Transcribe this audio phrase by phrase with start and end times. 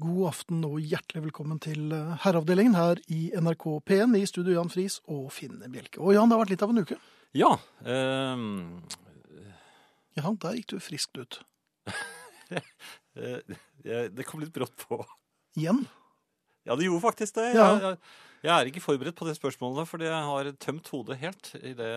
[0.00, 4.72] God aften og hjertelig velkommen til eh, Herreavdelingen her i NRK P1 i studio Jan
[4.72, 6.00] Friis og Finn Bjelke.
[6.00, 6.96] Og Jan, det har vært litt av en uke.
[7.36, 7.50] Ja.
[7.84, 8.80] Um...
[10.16, 11.40] Ja, der gikk du friskt ut.
[12.56, 13.52] eh,
[13.84, 15.02] det kom litt brått på.
[15.60, 15.84] Igjen.
[16.64, 17.50] Ja, det gjorde faktisk det.
[17.58, 17.68] Ja.
[17.68, 18.02] Jeg, jeg,
[18.46, 21.92] jeg er ikke forberedt på det spørsmålet, fordi jeg har tømt hodet helt i det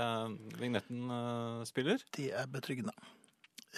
[0.59, 2.03] vignetten eh, spiller.
[2.19, 2.95] Det er betryggende.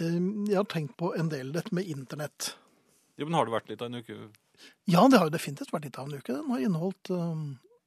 [0.01, 0.17] Eh,
[0.49, 2.55] Jeg har tenkt på en del dette med internett.
[3.17, 4.15] Jo, men har det vært litt av en uke?
[4.91, 6.33] Ja, det har jo definitivt vært litt av en uke.
[6.35, 7.45] Den har inneholdt um,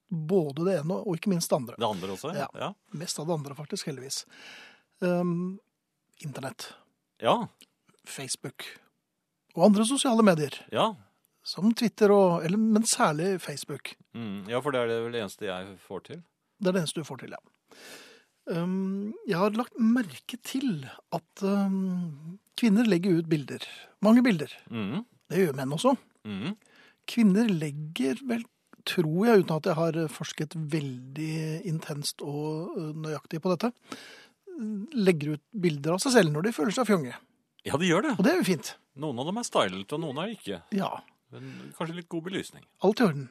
[0.09, 1.77] både det ene og ikke minst det andre.
[1.81, 2.33] Det andre også?
[2.37, 2.47] Ja.
[2.57, 2.71] Ja.
[2.97, 4.23] Mest av det andre, faktisk, heldigvis.
[5.05, 5.59] Um,
[6.25, 6.71] internett,
[7.23, 7.37] Ja.
[8.09, 8.65] Facebook
[9.55, 10.55] og andre sosiale medier.
[10.73, 10.95] ja.
[11.49, 13.95] Som Twitter, og, eller, men særlig Facebook.
[14.13, 16.19] Mm, ja, for det er det vel det eneste jeg får til.
[16.61, 17.39] Det er det eneste du får til, ja.
[18.49, 23.65] Um, jeg har lagt merke til at um, kvinner legger ut bilder.
[24.05, 24.53] Mange bilder.
[24.69, 25.95] Mm, Det gjør menn også.
[26.29, 26.55] mm.
[27.09, 28.43] Kvinner legger vel,
[28.85, 33.71] tror jeg, uten at jeg har forsket veldig intenst og uh, nøyaktig på dette,
[34.93, 37.15] legger ut bilder av seg selv når de føler seg fjonge.
[37.65, 38.13] Ja, de gjør det.
[38.19, 38.75] Og det er jo fint.
[38.99, 40.61] Noen av dem er stylet, og noen er ikke.
[40.77, 40.91] Ja,
[41.33, 42.65] Men kanskje litt god belysning.
[42.83, 43.29] alt i orden.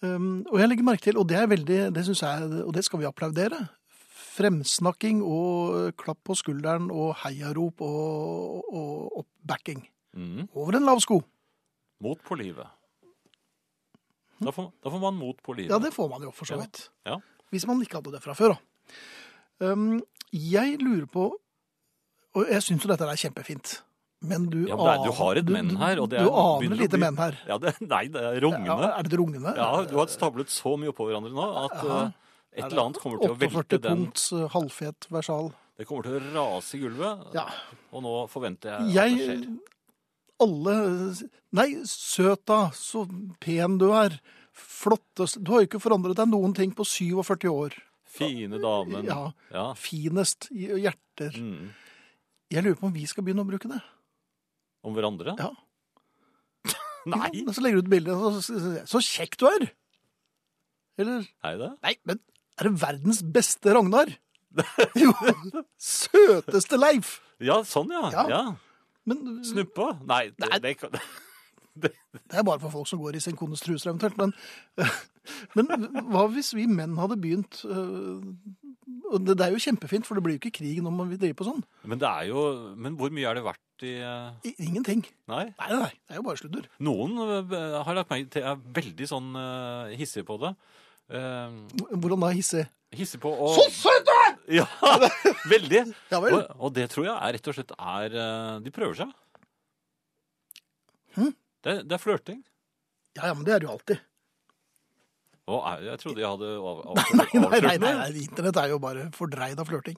[0.00, 2.84] Um, og jeg legger merke til, og det er veldig, det synes jeg, og det
[2.86, 3.58] skal vi applaudere,
[4.36, 9.82] fremsnakking og klapp på skulderen og heiarop og, og oppbacking.
[10.16, 10.48] Mm.
[10.54, 11.20] Over en lav sko.
[12.02, 12.66] Mot på livet.
[14.40, 15.70] Da får, da får man mot på livet.
[15.70, 16.86] Ja, det får man jo for så vidt.
[17.06, 17.18] Ja.
[17.52, 19.72] Hvis man ikke hadde det fra før, da.
[19.72, 20.00] Um,
[20.32, 21.26] jeg lurer på,
[22.34, 23.74] og jeg synes jo dette er kjempefint,
[24.24, 26.64] men du Ja, men er- du har et menn her, og det er, Du er-
[26.64, 27.36] aner lite bli- menn her.
[27.46, 28.66] Ja, det, nei, det er rungende.
[28.80, 29.54] Ja, er det rungende?
[29.56, 32.00] Ja, du har stablet så mye oppå hverandre nå at Ja.
[32.06, 32.10] eh,
[32.64, 34.06] et eller annet kommer til å velte 48 den.
[34.06, 35.52] punkts uh, halvfet versal.
[35.76, 37.46] Det kommer til å rase i gulvet, Ja.
[37.92, 39.58] og nå forventer jeg at det Jeg skjer.
[40.40, 40.74] Alle
[41.56, 43.04] Nei, søt da, så
[43.42, 44.16] pen du er.
[44.54, 47.76] Flottest Du har jo ikke forandret deg noen ting på 47 år.
[48.10, 49.06] Fine damen.
[49.06, 49.30] Ja.
[49.54, 49.66] Ja.
[49.78, 51.36] Finest i hjerter.
[51.38, 51.70] Mm.
[52.50, 53.78] Jeg lurer på om vi skal begynne å bruke det.
[54.86, 55.36] Om hverandre?
[55.38, 55.50] Ja.
[57.10, 58.56] Nei, Ja, Så legger du ut bilde så,
[58.88, 59.68] så, kjekk du er!
[61.00, 61.70] Eller Nei, det?
[61.86, 62.18] Nei, men
[62.60, 64.10] er det verdens beste Ragnar?
[65.00, 65.12] Jo!
[65.80, 67.18] Søteste Leif!
[67.40, 68.10] Ja, sånn ja.
[68.12, 68.26] Ja.
[68.28, 68.42] ja.
[69.08, 69.94] Men Snuppa?
[70.06, 70.62] Nei, det, Nei.
[70.66, 70.96] det kan
[71.80, 71.92] Det
[72.34, 74.18] er bare for folk som går i sin kones truser eventuelt.
[74.18, 74.34] Men,
[75.56, 78.18] men hva hvis vi menn hadde begynt øh,
[79.20, 81.46] det, det er jo kjempefint, for det blir jo ikke krig når man driver på
[81.46, 81.62] sånn.
[81.88, 82.42] Men det er jo
[82.78, 83.94] Men hvor mye er det verdt i
[84.50, 85.06] I, ingenting.
[85.30, 85.46] Nei?
[85.54, 86.68] Nei, nei, det er jo bare sludder.
[86.84, 90.52] Noen eh, har lagt meg til er veldig sånn uh, hissig på det.
[91.10, 92.68] Hvordan da hisse?
[92.94, 94.10] hissig på å Så søtt!
[94.58, 94.66] Ja,
[95.46, 95.82] veldig.
[96.10, 96.34] Ja vel.
[96.34, 99.12] Og, og det tror jeg er rett og slett er eh, De prøver seg.
[101.14, 101.34] Hm?
[101.62, 102.40] Det, det er flørting.
[103.18, 104.06] Ja, ja, men det er det jo alltid.
[105.50, 109.08] Er, jeg trodde jeg hadde av, av, Nei, nei, nei, nei, internett er jo bare
[109.16, 109.96] fordreid av flørting.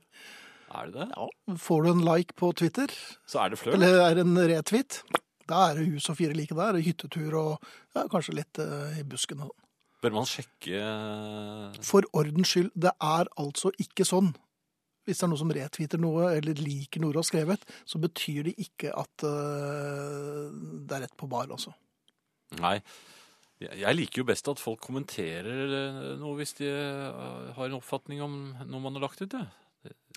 [0.73, 1.09] Er det det?
[1.13, 1.57] Ja.
[1.61, 2.93] Får du en like på Twitter,
[3.29, 3.77] Så er det flørt?
[3.77, 5.03] eller er det en retweet,
[5.51, 9.05] da er det hus og fire like der, hyttetur og ja, kanskje litt uh, i
[9.05, 9.45] busken.
[9.45, 9.62] og sånn.
[10.03, 14.33] Bør man sjekke eh, For ordens skyld, det er altså ikke sånn.
[15.07, 18.51] Hvis det er noe som retweeter noe, eller liker noe du har skrevet, så betyr
[18.51, 20.47] det ikke at uh,
[20.87, 21.75] det er rett på bar, altså.
[22.63, 22.77] Nei.
[23.63, 28.33] Jeg liker jo best at folk kommenterer eh, noe hvis de har en oppfatning om
[28.59, 29.37] noe man har lagt ut.
[29.39, 29.47] Ja.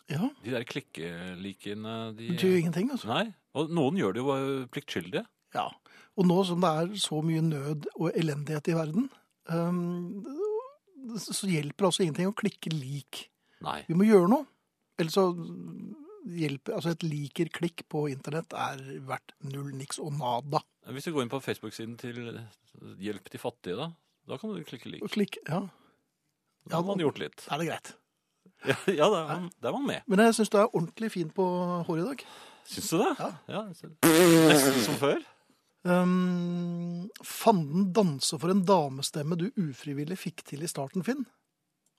[0.09, 2.29] Ja, De der klikkelikene de...
[2.33, 3.09] betyr jo ingenting, altså.
[3.09, 3.27] Nei.
[3.57, 4.35] Og noen gjør det jo
[4.73, 5.25] pliktskyldige.
[5.55, 5.69] Ja.
[6.15, 9.07] Og nå som det er så mye nød og elendighet i verden,
[9.45, 13.25] så hjelper det altså ingenting å klikke lik.
[13.65, 13.81] Nei.
[13.87, 14.47] Vi må gjøre noe.
[14.99, 15.27] Ellers så
[16.25, 20.63] hjelper Altså, et liker-klikk på internett er verdt null niks og nada.
[20.89, 22.39] Hvis du går inn på Facebook-siden til
[22.99, 23.91] Hjelp de fattige, da,
[24.27, 25.05] da kan du klikke lik.
[25.13, 25.61] Klikk, ja.
[26.65, 27.45] Da har man gjort litt.
[27.51, 27.93] Er det greit.
[28.65, 30.05] Ja, ja da, er er man med.
[30.09, 31.43] Men jeg syns du er ordentlig fin på
[31.85, 32.21] håret i dag.
[32.65, 33.11] Syns du det?
[33.19, 33.27] Ja.
[33.51, 35.19] ja Nesten som før.
[35.85, 41.21] Um, fanden danse for en damestemme du ufrivillig fikk til i starten, Finn.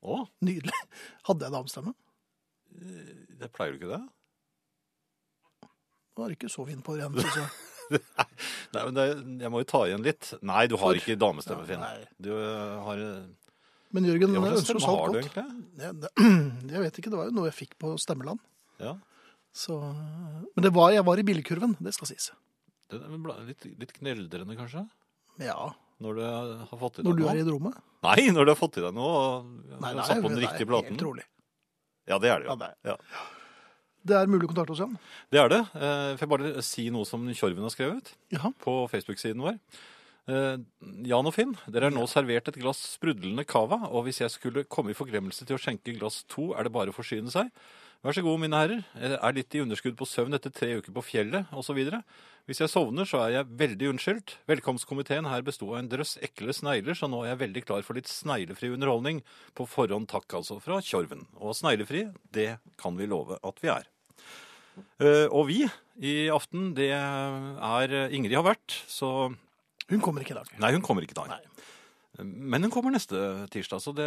[0.03, 0.75] Å, Nydelig.
[1.29, 1.95] Hadde jeg damestemme?
[2.77, 4.03] det pleier du ikke det?
[6.17, 7.49] Nå er du ikke så fin på det igjen.
[8.75, 9.05] Nei, men det,
[9.45, 10.33] jeg må jo ta igjen litt.
[10.43, 11.83] Nei, du har For- ikke damestemme, Finn.
[11.85, 12.03] nei.
[12.21, 13.53] Du eh, har eh,
[13.95, 15.39] Men Jørgen jeg, ønsker oss alt godt.
[15.79, 16.11] Jeg, det,
[16.75, 18.43] jeg vet ikke, det var jo noe jeg fikk på Stemmeland.
[18.83, 18.97] Ja.
[19.57, 22.33] Så, men det var, jeg var i bilkurven, det skal sies.
[22.91, 24.85] Den er litt, litt kneldrende, kanskje?
[25.43, 26.23] Ja, Når du
[26.71, 27.31] har fått i deg når du noe?
[27.33, 27.79] er i rommet.
[28.05, 30.39] Nei, når du har fått i deg noe og Nei, nei, det satt på den
[30.45, 30.93] riktige platen.
[30.95, 31.25] helt rolig.
[32.07, 32.51] Ja, det er det jo.
[32.53, 32.97] Ja, det er- Ja.
[34.07, 34.99] Det er mulig å kontakte oss igjen.
[35.33, 35.61] Det er det.
[35.75, 38.53] Eh, Får jeg bare si noe som Tjorven har skrevet Jaha.
[38.63, 39.59] på Facebook-siden vår.
[40.27, 40.59] Eh,
[41.07, 44.65] Jan og Finn, dere er nå servert et glass sprudlende cava, og hvis jeg skulle
[44.67, 47.53] komme i forglemmelse til å skjenke glass to, er det bare å forsyne seg.
[48.05, 48.83] Vær så god, mine herrer.
[49.01, 51.79] Jeg er litt i underskudd på søvn etter tre uker på fjellet, osv.
[52.47, 54.35] Hvis jeg sovner, så er jeg veldig unnskyldt.
[54.51, 57.99] Velkomstkomiteen her besto av en drøss ekle snegler, så nå er jeg veldig klar for
[57.99, 59.23] litt sneglefri underholdning.
[59.59, 61.25] På forhånd takk, altså, fra Tjorven.
[61.41, 62.05] Og sneglefri,
[62.37, 63.89] det kan vi love at vi er.
[65.01, 65.65] Eh, Og vi
[66.05, 69.33] i aften, det er Ingrid har vært, så
[69.91, 70.51] Hun kommer ikke i dag.
[70.63, 71.29] Nei, hun kommer ikke i dag.
[71.31, 71.67] Nei.
[72.25, 73.19] Men hun kommer neste
[73.53, 74.07] tirsdag, så det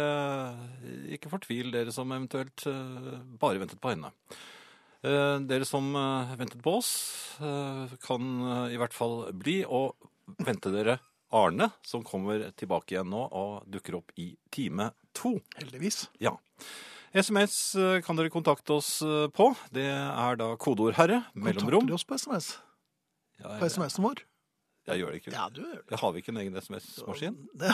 [1.14, 4.10] ikke fortvil dere som eventuelt eh, bare ventet på henne.
[5.06, 6.90] Eh, Dere som eh, ventet på oss,
[8.04, 8.26] kan
[8.68, 9.94] i hvert fall bli og
[10.44, 10.98] vente dere
[11.32, 15.36] Arne, som kommer tilbake igjen nå og dukker opp i time to.
[15.60, 16.08] Heldigvis.
[16.20, 16.34] Ja.
[17.14, 17.54] SMS
[18.04, 18.90] kan dere kontakte oss
[19.34, 19.46] på.
[19.72, 21.86] Det er da kodeord 'herre', mellomrom.
[21.86, 22.50] Kontakter de oss på SMS?
[23.40, 24.20] Ja, På SMS-en vår?
[24.88, 25.32] Jeg gjør det ikke.
[25.36, 25.98] Ja, du gjør det.
[26.00, 27.36] Har vi ikke en egen SMS-maskin?
[27.60, 27.72] Det,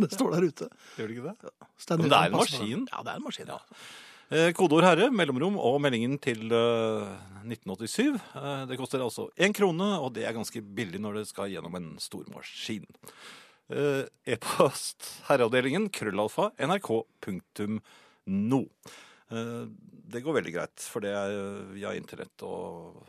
[0.00, 0.68] det står der ute.
[0.98, 1.36] Gjør det ikke det?
[1.44, 1.50] Ja.
[1.94, 2.86] Men det er en maskin.
[2.90, 3.52] Ja, det er en maskin.
[3.52, 3.58] Ja.
[4.28, 7.04] Eh, Kodeord 'herre', mellomrom og meldingen til eh,
[7.48, 8.18] 1987.
[8.36, 11.78] Eh, det koster altså én krone, og det er ganske billig når det skal gjennom
[11.78, 12.84] en stor maskin.
[13.68, 18.60] Eh, E-post herreavdelingen krøllalfa nrk.no.
[19.30, 19.64] Eh,
[20.08, 23.04] det går veldig greit, for det er eh, via internett og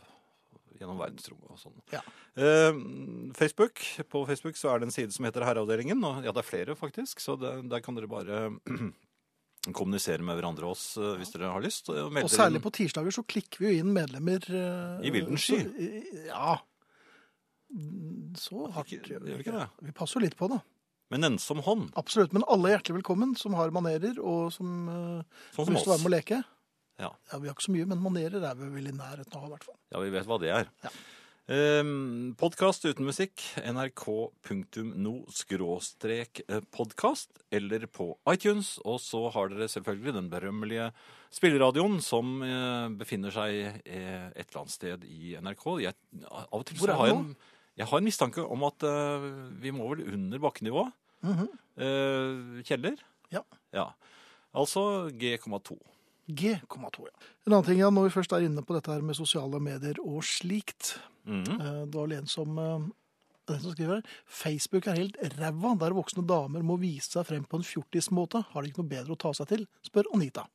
[0.80, 1.76] gjennom verdensrommet og sånn.
[1.94, 2.02] Ja.
[2.40, 2.80] Eh,
[3.38, 6.02] Facebook, På Facebook så er det en side som heter Herreavdelingen.
[6.08, 7.22] Og ja, det er flere, faktisk.
[7.24, 8.42] Så det, der kan dere bare
[9.78, 11.92] kommunisere med hverandre og oss eh, hvis dere har lyst.
[11.92, 15.62] Og, Og særlig på tirsdager så klikker vi jo inn medlemmer eh, I vilden sky.
[16.30, 16.58] Ja.
[18.40, 19.68] Så hardt gjør vi ikke det?
[19.86, 20.62] Vi passer jo litt på det.
[21.10, 22.34] med nennsom hånd, Absolutt.
[22.34, 25.86] Men alle er hjertelig velkommen som har manerer, og som uh, sånn har som lyst
[25.88, 26.40] til å være med og leke.
[27.00, 27.14] Ja.
[27.32, 29.54] Ja, Vi har ikke så mye, men manerer er vi vel i nærheten av, i
[29.54, 29.80] hvert fall.
[29.94, 30.70] ja, vi vet hva det er.
[30.84, 30.92] Ja.
[31.50, 38.76] Um, podkast uten musikk, nrk.no skråstrek eh, podkast, eller på iTunes.
[38.86, 40.92] Og så har dere selvfølgelig den berømmelige
[41.34, 45.66] spilleradioen som eh, befinner seg eh, et eller annet sted i NRK.
[45.88, 45.98] Jeg,
[46.30, 47.34] av og til har jeg, en,
[47.82, 49.30] jeg har en mistanke om at eh,
[49.64, 50.86] vi må vel under bakkenivå.
[51.26, 51.48] Mhm.
[51.80, 53.02] Eh, kjeller?
[53.34, 53.42] Ja.
[53.74, 53.90] ja.
[54.54, 55.80] Altså G,2.
[56.30, 57.14] G,2, ja.
[57.48, 59.98] En annen ting, ja, når vi først er inne på dette her med sosiale medier
[60.04, 61.00] og slikt.
[61.26, 64.04] mm eh, Det var vel en som, en som skriver her.
[64.28, 68.44] Facebook er helt ræva, der voksne damer må vise seg frem på en fjortismåte.
[68.54, 69.66] Har de ikke noe bedre å ta seg til?
[69.88, 70.46] Spør Anita.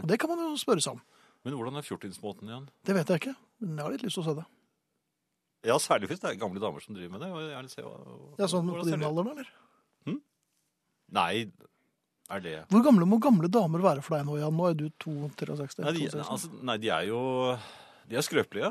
[0.00, 1.02] Og det kan man jo spørre seg om.
[1.44, 2.68] Men hvordan er fjortismåten igjen?
[2.84, 4.46] Det vet jeg ikke, men jeg har litt lyst til å se det.
[5.68, 7.28] Ja, særlig hvis det er gamle damer som driver med det.
[7.28, 9.52] jeg vil se hva- Ja, sånn på din alder, eller?
[11.14, 11.44] Nei,
[12.30, 14.54] er det Hvor gamle må gamle damer være for deg nå, Jan?
[14.56, 15.82] Nå er du 2-63.
[15.84, 17.20] nei de, altså, nei, de er jo
[18.08, 18.70] De er skrøpelige.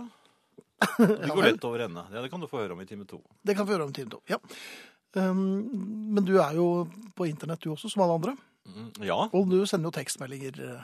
[0.97, 2.01] De går lett over ende.
[2.11, 3.21] Ja, Det kan du få høre om i time to.
[3.45, 4.19] Det kan vi høre om i time to.
[4.29, 4.37] Ja.
[5.15, 5.69] Um,
[6.15, 8.33] men du er jo på internett du også, som alle andre.
[8.65, 9.19] Mm, Ja.
[9.31, 10.59] Og du sender jo tekstmeldinger.
[10.59, 10.83] eh,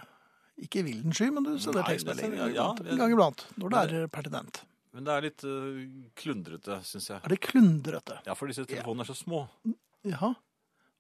[0.62, 2.68] Ikke i vilden sky, men du sender Nei, tekstmeldinger jeg, ja.
[2.76, 3.46] en gang iblant.
[3.58, 4.62] Når det er pertinent.
[4.94, 5.80] Men det er litt uh,
[6.20, 7.22] klundrete, syns jeg.
[7.24, 8.20] Er det klundrete?
[8.26, 9.44] Ja, for disse telefonene er så små.
[10.04, 10.34] Jaha.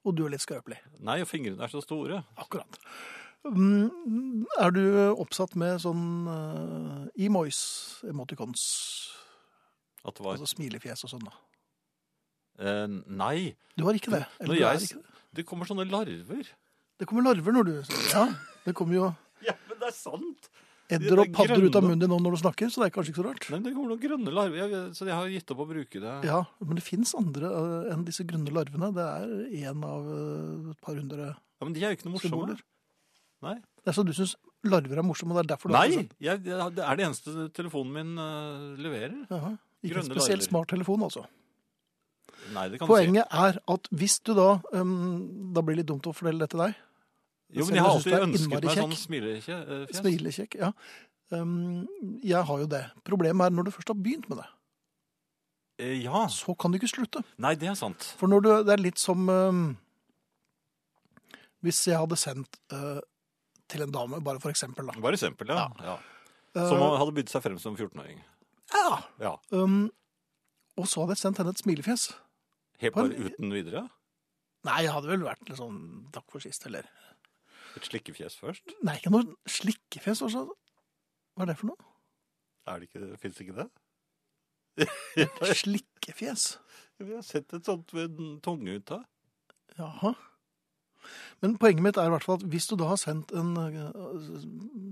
[0.08, 0.78] Og du er litt skrøpelig.
[1.04, 2.22] Nei, og fingrene er så store.
[2.40, 2.78] Akkurat.
[3.48, 4.82] Mm, er du
[5.16, 7.60] oppsatt med sånn uh, emois,
[8.08, 8.64] emoticons,
[10.04, 11.28] At det var altså smilefjes og sånn?
[11.28, 11.36] da?
[12.60, 12.88] eh,
[13.20, 13.54] Nei.
[13.80, 14.26] Du har ikke det?
[14.44, 15.18] Eller du jeg er ikke det?
[15.40, 16.48] Det kommer sånne larver.
[17.00, 17.74] det kommer larver når du
[18.12, 18.26] Ja,
[18.66, 19.10] det kommer jo
[19.48, 20.50] Ja, men det er sant!
[20.90, 22.94] Edder og er padder ut av munnen din nå når du snakker, så det er
[22.96, 23.48] kanskje ikke så rart.
[23.54, 26.16] Nei, det kommer noen grønne larver, jeg, så jeg har gitt opp å bruke det.
[26.28, 28.90] Ja, men det fins andre uh, enn disse grønne larvene.
[28.98, 32.16] Det er én av uh, et par hundre Ja, men de er jo ikke noe
[32.18, 32.34] morsomme.
[32.34, 32.64] symboler.
[33.46, 33.56] Nei.
[33.86, 34.34] Det er så du syns
[34.68, 37.06] larver er morsomme, og det er derfor du har Nei, sånn- jeg, det er det
[37.06, 39.14] eneste telefonen min eh, leverer.
[39.30, 39.54] Jaha.
[39.80, 40.50] Ikke en Grønne spesielt larver.
[40.50, 41.22] smart telefon, altså.
[42.56, 46.08] Nei, det kan Poenget er at hvis du da um, Da blir det litt dumt
[46.10, 46.76] å fortelle det til deg.
[47.54, 49.98] Jo, men jeg har alltid ønsket meg sånn smilefjes.
[50.00, 50.72] Smilekjekk, ja.
[51.34, 51.88] Um,
[52.26, 52.84] jeg har jo det.
[53.06, 54.48] Problemet er når du først har begynt med det,
[55.80, 56.26] Eh, Ja.
[56.28, 57.22] så kan du ikke slutte.
[57.40, 58.04] Nei, det er sant.
[58.20, 59.78] For når du, det er litt som um,
[61.64, 63.00] Hvis jeg hadde sendt uh,
[63.70, 64.96] til en dame, bare for eksempel, da.
[65.04, 65.68] Bare eksempel, ja.
[65.84, 65.96] ja.
[66.56, 66.66] ja.
[66.70, 68.20] Som hadde bydd seg frem som 14-åring.
[68.76, 69.00] ja.
[69.24, 69.34] Ja.
[69.52, 69.90] Um,
[70.80, 72.06] og så hadde jeg sendt henne et smilefjes.
[72.80, 73.82] Helt bare en- uten videre?
[74.68, 75.80] Nei, jeg hadde vel vært litt sånn
[76.16, 76.88] takk for sist, eller
[77.78, 78.74] Et slikkefjes først?
[78.84, 80.22] Nei, ikke noe slikkefjes.
[80.26, 80.46] Også.
[81.36, 81.90] Hva er det for noe?
[82.70, 83.68] Er det ikke, Fins ikke det?
[85.64, 86.58] Slikkefjes?
[87.00, 89.06] Vi har sett et sånt ved tunge ut av.
[89.80, 90.14] Jaha.
[91.40, 93.78] Men poenget mitt er i hvert fall at hvis du da har sendt en øh,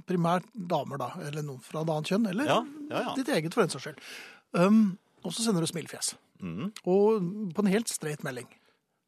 [0.07, 3.15] primært damer, da, eller noen fra et annet kjønn, eller Ja, ja, ja.
[3.17, 3.99] ditt eget for den saks skyld,
[4.55, 4.79] um,
[5.27, 6.13] og så sender du smilefjes.
[6.39, 6.69] Mm.
[6.87, 8.47] Og på en helt streit melding.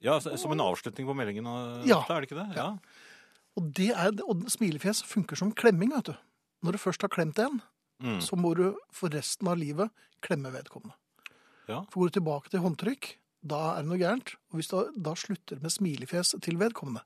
[0.03, 1.47] Ja, Som en avslutning på meldingen,
[1.88, 2.01] Ja.
[2.09, 2.49] er det ikke det?
[2.59, 2.73] Ja.
[3.59, 6.17] Og, det er, og smilefjes funker som klemming, vet du.
[6.63, 7.59] Når du først har klemt en,
[7.99, 8.21] Mm.
[8.23, 9.89] så må du for resten av livet
[10.23, 10.93] klemme vedkommende.
[11.67, 11.81] Ja.
[11.91, 13.09] For går du tilbake til håndtrykk,
[13.43, 14.31] da er det noe gærent.
[14.53, 17.01] Og hvis du da slutter med smilefjes til vedkommende,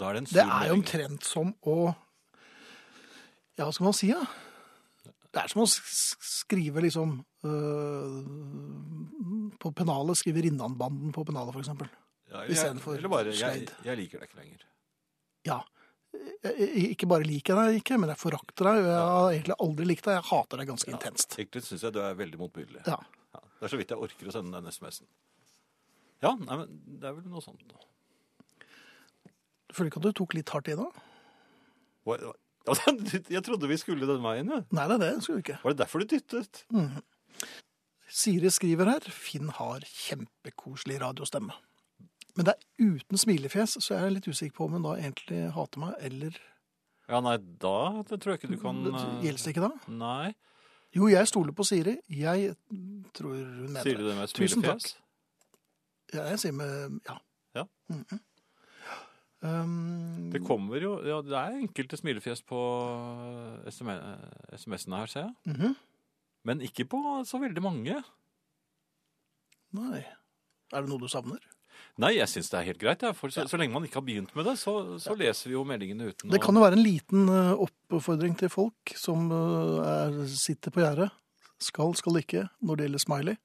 [0.00, 1.76] er det en det er jo omtrent som å
[3.58, 4.24] Ja, hva skal man si, da?
[5.36, 8.24] Det er som å skrive liksom øh,
[9.60, 11.90] På pennalet, skrive Rinnanbanden på pennalet, for eksempel.
[12.32, 14.64] Ja, istedenfor Eller bare jeg, jeg liker deg ikke lenger.
[15.44, 15.60] Ja.
[16.12, 18.82] Jeg, jeg, ikke bare liker jeg deg ikke, men jeg forakter deg.
[18.84, 20.18] Jeg har egentlig aldri likt deg.
[20.18, 21.36] Jeg hater deg ganske intenst.
[21.38, 22.82] Egentlig syns jeg du er veldig motbydelig.
[22.88, 22.98] Ja.
[23.32, 25.08] Ja, det er så vidt jeg orker å sende den SMS-en.
[26.22, 27.62] Ja, nei, men det er vel noe sånt.
[29.66, 30.88] Du føler ikke at du tok litt hardt i da?
[32.06, 32.20] Hva-
[33.32, 34.60] Jeg trodde vi skulle den veien, ja.
[34.76, 35.56] Nei, er det skulle du ikke.
[35.64, 36.60] Var det derfor du dyttet?
[38.12, 41.56] Siri skriver her Finn har kjempekoselig radiostemme.
[42.36, 45.42] Men det er uten smilefjes, så jeg er litt usikker på om hun da egentlig
[45.52, 46.38] hater meg, eller
[47.10, 47.74] Ja, nei, da
[48.08, 49.72] det tror jeg ikke du kan eh, Gjelder det ikke da?
[50.00, 50.32] Nei.
[50.96, 51.96] Jo, jeg stoler på Siri.
[52.12, 52.54] Jeg
[53.16, 54.56] tror hun mener Sier du det med smilefjes?
[54.56, 54.90] Tusen takk.
[56.12, 57.16] Ja, jeg sier med ja.
[57.60, 57.66] Ja.
[57.92, 58.20] Mhm.
[59.42, 62.58] Um, Det kommer jo Ja, det er enkelte smilefjes på
[63.66, 65.34] SMS-ene her, ser jeg.
[65.56, 65.72] mhm.
[66.44, 68.00] Men ikke på så veldig mange.
[69.72, 70.00] Nei.
[70.72, 71.38] Er det noe du savner?
[72.00, 73.02] Nei, jeg syns det er helt greit.
[73.04, 73.12] Ja.
[73.16, 75.64] For så, så lenge man ikke har begynt med det, så, så leser vi jo
[75.68, 80.22] meldingene uten Det kan jo være en liten eh, oppfordring til folk som eh, er,
[80.32, 81.10] sitter på gjerdet.
[81.62, 83.36] Skal, skal ikke, når det gjelder smiley.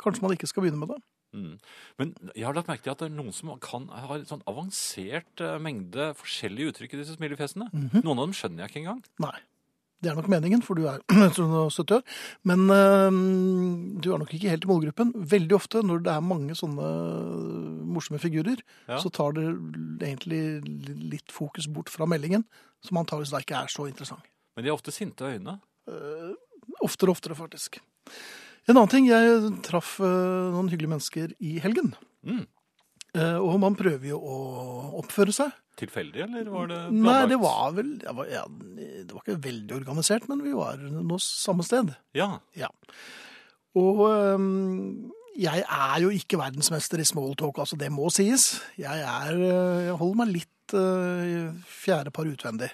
[0.00, 1.00] Kanskje man ikke skal begynne med det.
[1.34, 1.56] Mm.
[1.98, 4.44] Men jeg har lagt merke til at det er noen som kan ha en sånn
[4.50, 7.72] avansert eh, mengde forskjellige uttrykk i disse smilefjesene.
[7.74, 8.04] Mhm.
[8.04, 9.02] Noen av dem skjønner jeg ikke engang.
[9.24, 9.34] Nei.
[10.04, 12.02] Det er nok meningen, for du er 70 år.
[12.44, 13.18] Men eh,
[14.04, 15.14] du er nok ikke helt i målgruppen.
[15.32, 16.88] Veldig ofte når det er mange sånne
[17.94, 18.98] morsomme figurer, Ja.
[19.00, 19.46] så tar det
[20.04, 20.42] egentlig
[21.14, 22.44] litt fokus bort fra meldingen,
[22.84, 24.26] som antakeligvis da ikke er så interessant.
[24.54, 25.56] Men de har ofte sinte øyne.
[26.84, 27.80] Oftere og oftere, faktisk.
[28.68, 30.06] En annen ting, jeg traff uh,
[30.54, 31.94] noen hyggelige mennesker i helgen.
[32.24, 32.44] Mm.
[33.14, 34.36] Uh, og man prøver jo å
[35.02, 35.52] oppføre seg.
[35.80, 37.32] Tilfeldig, eller var det Nei, planlagt?
[37.32, 38.42] det var vel ja, ja,
[39.08, 41.90] Det var ikke veldig organisert, men vi var nå samme sted.
[42.14, 42.28] Ja.
[42.54, 42.70] Ja.
[43.74, 48.52] Og øhm, jeg er jo ikke verdensmester i smalltalk, altså det må sies.
[48.78, 52.70] Jeg, er, øh, jeg holder meg litt øh, fjerde par utvendig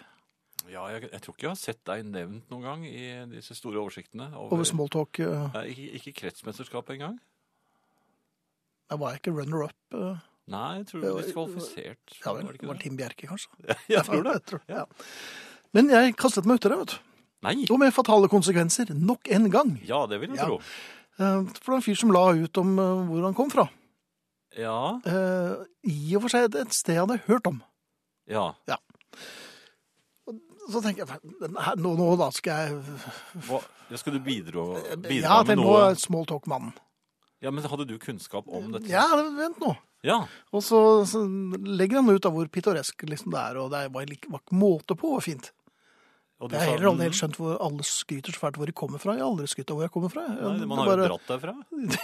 [0.70, 3.80] ja jeg, jeg tror ikke jeg har sett deg nevnt noen gang i disse store
[3.82, 4.30] oversiktene.
[4.36, 5.20] Over, over smalltalk.
[5.22, 7.16] Uh, ikke, ikke kretsmesterskapet engang.
[8.90, 9.76] Jeg var ikke runner-up.
[9.94, 10.18] øh.
[10.50, 12.14] Nei, jeg tror det var diskvalifisert.
[12.24, 12.78] Ja vel, Var det var?
[12.82, 13.50] Tim Bjerke, kanskje.
[13.94, 14.32] Jeg tror det.
[14.38, 14.84] Jeg tror, ja.
[15.72, 16.96] Men jeg kastet meg uti det, vet du.
[17.46, 17.52] Nei.
[17.70, 19.76] Og med fatale konsekvenser, nok en gang.
[19.86, 20.48] Ja, det vil jeg Ja.
[20.50, 20.56] tro.
[20.58, 23.68] Eh, For det var en fyr som la ut om øh, hvor han kom fra.
[24.58, 27.62] Ja, Eh, I og for seg et- sted jeg hadde hørt om.
[28.28, 28.48] ja.
[28.68, 28.76] ja.
[30.70, 31.18] Så tenker jeg,
[31.82, 32.98] nå, nå da skal jeg
[33.48, 33.58] Hva,
[33.90, 35.80] ja skal du bidra, Ja, bidra ja, med nå noe?
[35.90, 36.74] er smalltalk-mannen.
[37.42, 38.86] Ja, men hadde du kunnskap om dette?
[38.92, 39.06] Ja,
[39.38, 39.72] vent nå.
[40.06, 40.22] Ja.
[40.56, 41.22] Og så, så
[41.60, 45.14] legger han ut av hvor pittoresk liksom det er, og det var ikke, måte på
[45.14, 45.50] hvor fint.
[46.40, 49.00] Og Jeg har heller aldri helt skjønt hvor alle skryter så fælt hvor de kommer
[49.02, 49.12] fra.
[49.12, 50.22] Jeg har aldri skrytt av hvor jeg kommer fra.
[50.24, 51.52] Nei, man har har jo dratt derfra.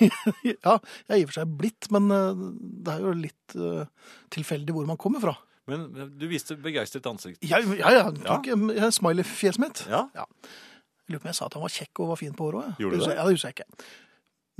[0.52, 2.42] ja, jeg er i og for seg blitt, men eh,
[2.84, 5.32] det er jo litt eh, tilfeldig hvor man kommer fra.
[5.66, 5.88] Men
[6.20, 7.40] du viste begeistret ansikt.
[7.48, 8.90] Ja, ja, ja, tok ja.
[8.94, 9.86] smiley-fjeset mitt.
[9.88, 10.04] Ja.
[10.12, 12.60] Jeg lurer på om jeg sa at han var kjekk og var fin på håret
[12.60, 12.84] òg.
[12.84, 13.88] Ja, det husker jeg ikke.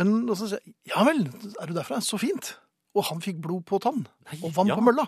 [0.01, 1.27] Men så sier jeg ja vel,
[1.61, 2.01] er du derfra?
[2.05, 2.57] Så fint.
[2.97, 4.07] Og han fikk blod på tann.
[4.31, 4.79] Nei, Og vann ja.
[4.79, 5.05] på mølla.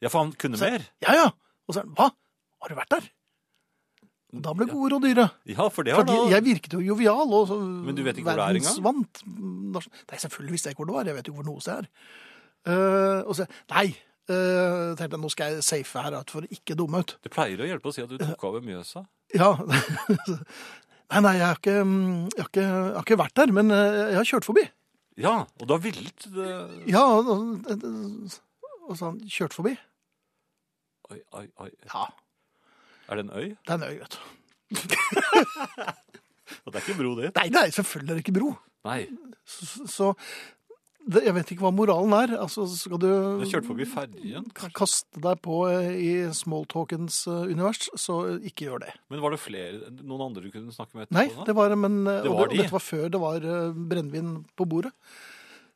[0.00, 0.86] Ja, for han kunne Så- mer.
[1.04, 1.30] Ja, ja.
[1.68, 2.10] Og så hva?
[2.62, 3.10] Har du vært der?
[4.34, 5.26] Og Da ble gode råd dyre.
[5.46, 6.30] Ja, for det har For da...
[6.34, 7.28] jeg virket jo jovial.
[7.32, 9.04] Og så Men du vet ikke hvor det er engang?
[9.76, 11.10] Nei, selvfølgelig visste jeg ikke hvor det var.
[11.10, 11.90] Jeg vet jo hvor noe sted er.
[12.66, 13.86] Uh, og så, nei,
[14.26, 17.14] uh, tenkte jeg, nå skal jeg safe her for å ikke dumme ut.
[17.22, 19.04] Det pleier å hjelpe å si at du tok over Mjøsa.
[19.36, 19.52] Ja.
[21.12, 23.70] nei, nei, jeg har, ikke, mm, jeg, har ikke, jeg har ikke vært der, men
[23.70, 24.66] eh, jeg har kjørt forbi.
[25.16, 26.46] Ja, og har villet det...
[26.92, 28.34] Ja, og, og,
[28.88, 29.72] og så han kjørte forbi.
[31.10, 31.70] Oi, oi, oi.
[31.88, 32.04] Ja,
[33.08, 33.48] Er det en øy?
[33.54, 34.20] det er en øy, vet du.
[36.66, 37.30] Og det er ikke bro det?
[37.36, 38.52] Nei, nei, selvfølgelig er det ikke bro.
[38.86, 39.00] Nei,
[39.46, 40.08] Så, så
[41.06, 42.32] det, jeg vet ikke hva moralen er.
[42.42, 43.06] Altså, skal du
[43.38, 44.48] du kjørt forbi fergen.
[44.74, 48.92] kaste deg på i smalltalkens eh, univers, så ikke gjør det.
[49.12, 51.20] Men var det flere, noen andre du kunne snakke med etterpå?
[51.20, 52.62] Nei, det var, men, eh, Det var det, de.
[52.64, 54.92] dette var før det var eh, brennevin på bordet.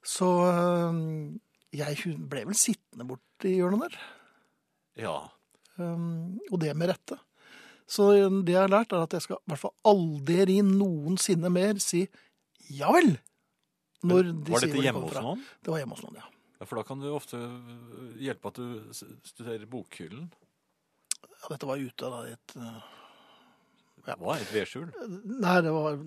[0.01, 0.27] Så
[1.77, 3.99] jeg ble vel sittende borti hjørnet der.
[5.05, 5.17] Ja.
[5.77, 7.21] Um, og det med rette.
[7.91, 8.09] Så
[8.47, 12.07] det jeg har lært, er at jeg skal i hvert fall aldri noensinne mer si
[12.73, 13.19] Ja vel!
[14.07, 15.43] Når de Var dette hjemme hos noen?
[15.61, 16.29] Det var hjemme hos noen, ja.
[16.61, 17.39] Ja, For da kan du ofte
[18.21, 20.31] hjelpe at du studerer bokhyllen.
[21.21, 21.51] ja.
[21.51, 22.81] Dette var ute da i et eh,
[24.07, 24.17] Ja.
[24.17, 24.37] Hva?
[24.41, 24.87] Et vedskjul?
[25.41, 25.99] Nei, det var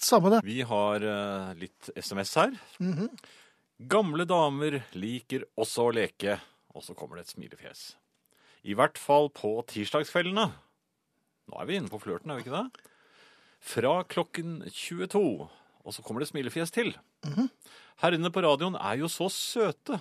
[0.00, 0.40] Samme det.
[0.48, 2.54] Vi har uh, litt SMS her.
[2.80, 3.10] Mhm.
[3.92, 6.38] Gamle damer liker også å leke.
[6.72, 7.80] Og så kommer det et smilefjes.
[8.64, 10.46] I hvert fall på tirsdagskveldene.
[11.50, 12.86] Nå er vi inne på flørten, er vi ikke det?
[13.60, 15.48] Fra klokken 22.
[15.84, 16.92] Og så kommer det smilefjes til.
[17.24, 17.48] Her
[18.02, 20.00] Herrene på radioen er jo så søte.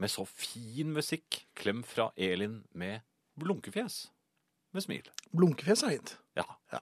[0.00, 1.42] Med så fin musikk.
[1.54, 3.00] Klem fra Elin med
[3.40, 4.06] blunkefjes.
[4.72, 5.08] Med smil.
[5.36, 6.14] Blunkefjes er fint.
[6.36, 6.46] Ja.
[6.72, 6.80] Ja.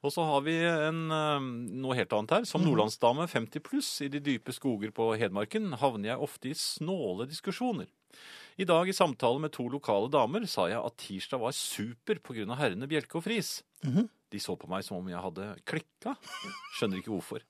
[0.00, 1.40] Og så har vi en, eh,
[1.82, 2.44] noe helt annet her.
[2.44, 2.70] Som Mhm.
[2.70, 7.86] nordlandsdame 50 pluss i de dype skoger på Hedmarken havner jeg ofte i snåle diskusjoner.
[8.60, 12.44] I dag i samtale med to lokale damer sa jeg at tirsdag var super pga.
[12.58, 13.62] herrene Bjelke og Friis.
[13.82, 14.08] Mhm.
[14.30, 16.12] De så på meg som om jeg hadde klikka.
[16.76, 17.40] Skjønner ikke hvorfor.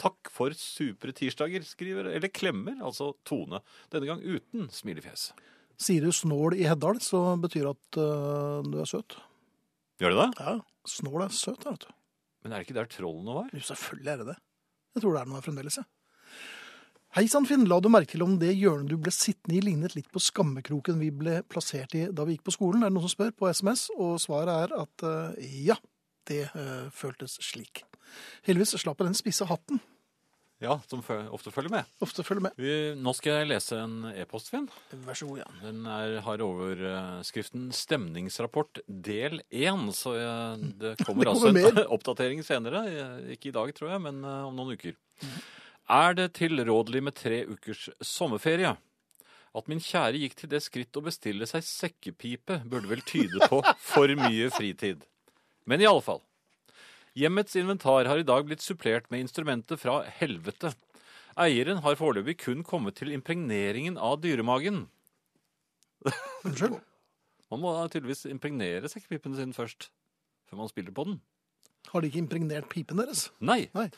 [0.00, 3.60] Takk for supre tirsdager, skriver Eller klemmer, altså Tone.
[3.92, 5.32] Denne gang uten smilefjes.
[5.76, 9.18] Sier du snål i Heddal, så betyr det at uh, du er søt.
[10.00, 10.30] Gjør det det?
[10.40, 10.56] Ja,
[10.86, 11.92] snål er søt, vet du.
[12.42, 13.52] Men er det ikke der trollene var?
[13.52, 14.38] Jo, selvfølgelig er det det.
[14.94, 15.86] Jeg tror det er noe fremdeles, jeg.
[17.14, 17.62] Hei sann, Finn.
[17.70, 20.96] La du merke til om det hjørnet du ble sittende i, lignet litt på skammekroken
[20.98, 22.82] vi ble plassert i da vi gikk på skolen?
[22.82, 23.84] Er det noen som spør på SMS?
[23.94, 25.76] Og svaret er at uh, ja,
[26.26, 27.84] det uh, føltes slik.
[28.48, 29.78] Heldigvis slapp jeg den spisse hatten.
[30.58, 31.94] Ja, som ofte følger med.
[32.02, 32.58] Ofte følger med.
[32.58, 34.66] Vi, nå skal jeg lese en e-post, Finn.
[35.06, 35.48] Vær så god, ja.
[35.62, 39.90] Den er, har overskriften 'Stemningsrapport del 1'.
[39.94, 42.88] Så jeg, det kommer Det altså kommer en oppdatering senere.
[42.90, 44.98] Eh, Ikke i dag, tror jeg, men eh, om noen uker.
[45.90, 48.76] Er det tilrådelig med tre ukers sommerferie?
[49.54, 53.60] At min kjære gikk til det skritt å bestille seg sekkepipe, burde vel tyde på
[53.92, 55.04] for mye fritid.
[55.68, 56.22] Men i alle fall.
[57.14, 60.72] Hjemmets inventar har i dag blitt supplert med instrumenter fra helvete.
[61.38, 64.86] Eieren har foreløpig kun kommet til impregneringen av dyremagen.
[66.44, 66.80] Unnskyld.
[67.52, 69.90] Man må tydeligvis impregnere sekkepipen sin først,
[70.48, 71.20] før man spiller på den.
[71.92, 73.28] Har de ikke impregnert pipen deres?
[73.38, 73.92] Nei, Eller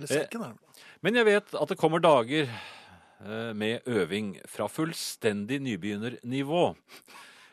[0.00, 0.44] sekken?
[0.44, 6.64] eh, men jeg vet at det kommer dager eh, med øving fra fullstendig nybegynnernivå.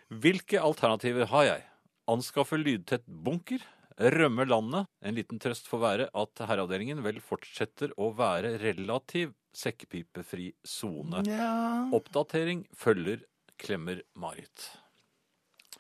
[0.10, 1.66] Hvilke alternativer har jeg?
[2.10, 3.62] Anskaffe lydtett bunker?
[4.00, 4.88] Rømme landet?
[5.04, 11.24] En liten trøst får være at herreavdelingen vel fortsetter å være relativ sekkepipefri sone.
[11.28, 11.90] Ja.
[11.96, 13.26] Oppdatering følger
[13.60, 14.70] Klemmer Marit.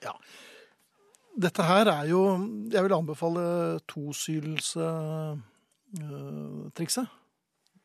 [0.03, 0.13] Ja.
[1.39, 2.21] Dette her er jo
[2.71, 5.45] Jeg vil anbefale tosylstrikset.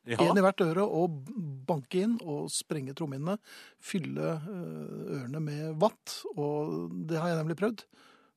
[0.05, 1.23] Ja, Én i hvert øre og
[1.64, 3.38] banke inn og sprenge trommehinnene.
[3.81, 6.19] Fylle øh, ørene med vatt.
[6.37, 7.87] Og det har jeg nemlig prøvd.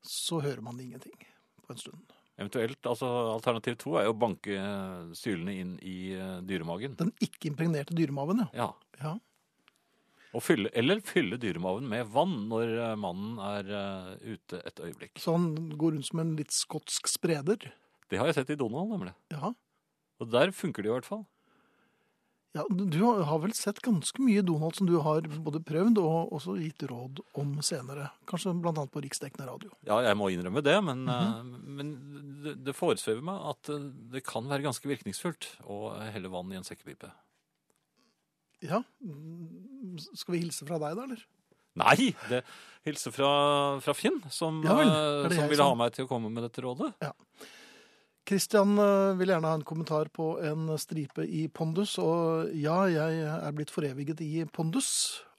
[0.07, 1.17] Så hører man ingenting
[1.65, 2.15] på en stund.
[2.37, 6.95] eventuelt, altså Alternativ to er jo å banke eh, sylene inn i eh, dyremagen.
[6.95, 8.49] Den ikke-impregnerte dyremaven, ja.
[8.53, 8.67] Ja.
[9.01, 9.17] ja.
[10.37, 15.19] Og fylle, eller fylle dyremaven med vann når eh, mannen er eh, ute et øyeblikk.
[15.23, 17.71] Så han går rundt som en litt skotsk spreder.
[18.09, 19.13] Det har jeg sett i Donald, nemlig.
[19.33, 19.53] Ja.
[20.21, 21.25] Og der funker det i hvert fall.
[22.55, 22.63] ja.
[22.71, 26.87] Du har vel sett ganske mye Donald som du har både prøvd og også gitt
[26.89, 28.09] råd om senere.
[28.25, 29.69] Kanskje annet på riksdekkende radio.
[29.85, 31.91] Ja, jeg må innrømme det, men, eh, men
[32.43, 35.81] det, det foresvever meg at eh, det kan være ganske virkningsfullt å
[36.15, 37.11] helle vann i en sekkepipe.
[38.65, 38.81] Ja.
[39.05, 41.21] Mm, Skal vi hilse fra deg, da, eller?
[41.77, 42.09] Nei!
[42.29, 42.41] Det
[42.87, 43.27] Hilse fra,
[43.83, 46.41] fra Finn, som, Ja vel, eh, som ville som- ha meg til å komme med
[46.47, 46.93] dette rådet.
[48.27, 51.95] Kristian eh, vil gjerne ha en kommentar på en stripe i pondus.
[52.01, 54.89] Og ja, jeg er blitt foreviget i pondus.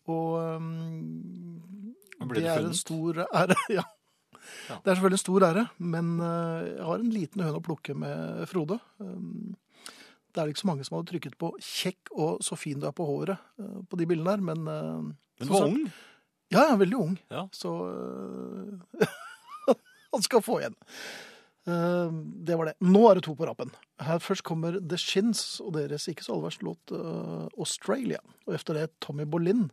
[0.09, 1.63] Og um,
[2.33, 3.57] det det er en stor ære.
[3.79, 3.85] Ja.
[4.69, 4.79] Ja.
[4.81, 7.93] Det er selvfølgelig en stor ære, men eh, jeg har en liten høne å plukke
[7.93, 8.79] med Frode.
[8.97, 9.57] Um,
[10.33, 12.95] det er ikke så mange som hadde trykket på 'kjekk og så fin du er
[12.97, 15.83] på håret' eh, på de bildene der, men Men du var ung.
[16.49, 17.19] Ja, jeg er veldig ung.
[17.29, 17.45] Ja.
[17.53, 17.75] Så
[20.15, 20.79] han skal få igjen.
[21.69, 22.11] Eh,
[22.49, 22.77] det var det.
[22.81, 23.73] Nå er det to på rappen.
[24.01, 28.25] Her først kommer The Shins og deres ikke så aller verste låt øh, 'Australia'.
[28.47, 29.71] Og efter det Tommy Bolin,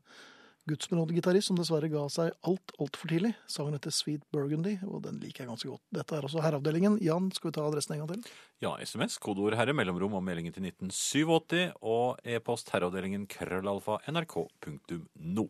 [0.68, 3.36] gudsbenådet gitarist som dessverre ga seg alt altfor tidlig.
[3.48, 5.82] Sangen heter 'Sweet Burgundy', og den liker jeg ganske godt.
[5.94, 7.00] Dette er også Herreavdelingen.
[7.02, 8.32] Jan, skal vi ta adressen en gang til?
[8.62, 15.48] Ja, SMS, kodeord herre, mellomrom og meldingen til 1987, og e-post herreavdelingen krøllalfa nrk.no.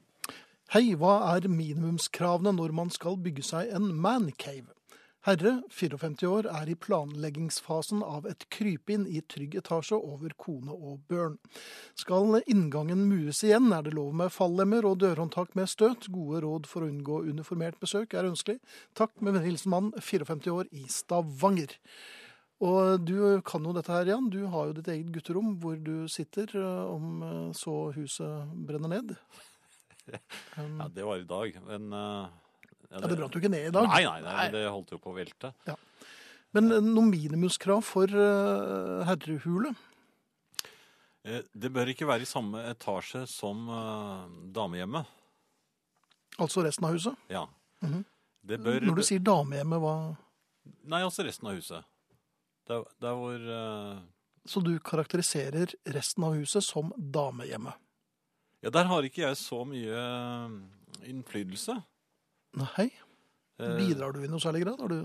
[0.73, 4.73] Hei, hva er minimumskravene når man skal bygge seg en mancave?
[5.25, 10.99] Herre, 54 år, er i planleggingsfasen av et krypinn i trygg etasje over kone og
[11.09, 11.39] børn.
[11.97, 16.05] Skal inngangen mues igjen, er det lov med fallemmer og dørhåndtak med støt.
[16.13, 18.59] Gode råd for å unngå uniformert besøk er ønskelig.
[18.93, 21.73] Takk med hilsen mann, 54 år, i Stavanger.
[22.61, 24.29] Og du kan jo dette her, Jan.
[24.29, 28.99] Du har jo ditt eget gutterom hvor du sitter eh, om eh, så huset brenner
[28.99, 29.17] ned.
[30.53, 32.33] Ja, det var i dag, men eh,
[32.91, 33.88] ja, det brant jo ikke ned i dag.
[33.89, 35.52] Nei, nei, nei, det holdt jo på å velte.
[36.56, 39.74] Men eh, noen minimumskrav for uh, herrehule?
[41.26, 45.10] Eh, Det bør ikke være i samme etasje som uh, damehjemmet.
[46.39, 47.26] Altså resten av huset?
[47.32, 47.45] Ja.
[47.84, 48.04] Mhm.
[48.45, 49.95] Det bør Når du sier damehjemmet, hva
[50.86, 51.86] Nei, altså resten av huset.
[52.69, 54.04] Der, der hvor uh...
[54.45, 57.74] Så du karakteriserer resten av huset som damehjemmet?
[58.65, 60.04] Ja, der har ikke jeg så mye
[61.06, 61.78] innflytelse.
[62.60, 62.88] Nei.
[63.56, 64.82] Eh, Bidrar du i noe særlig grad?
[64.84, 64.98] Har du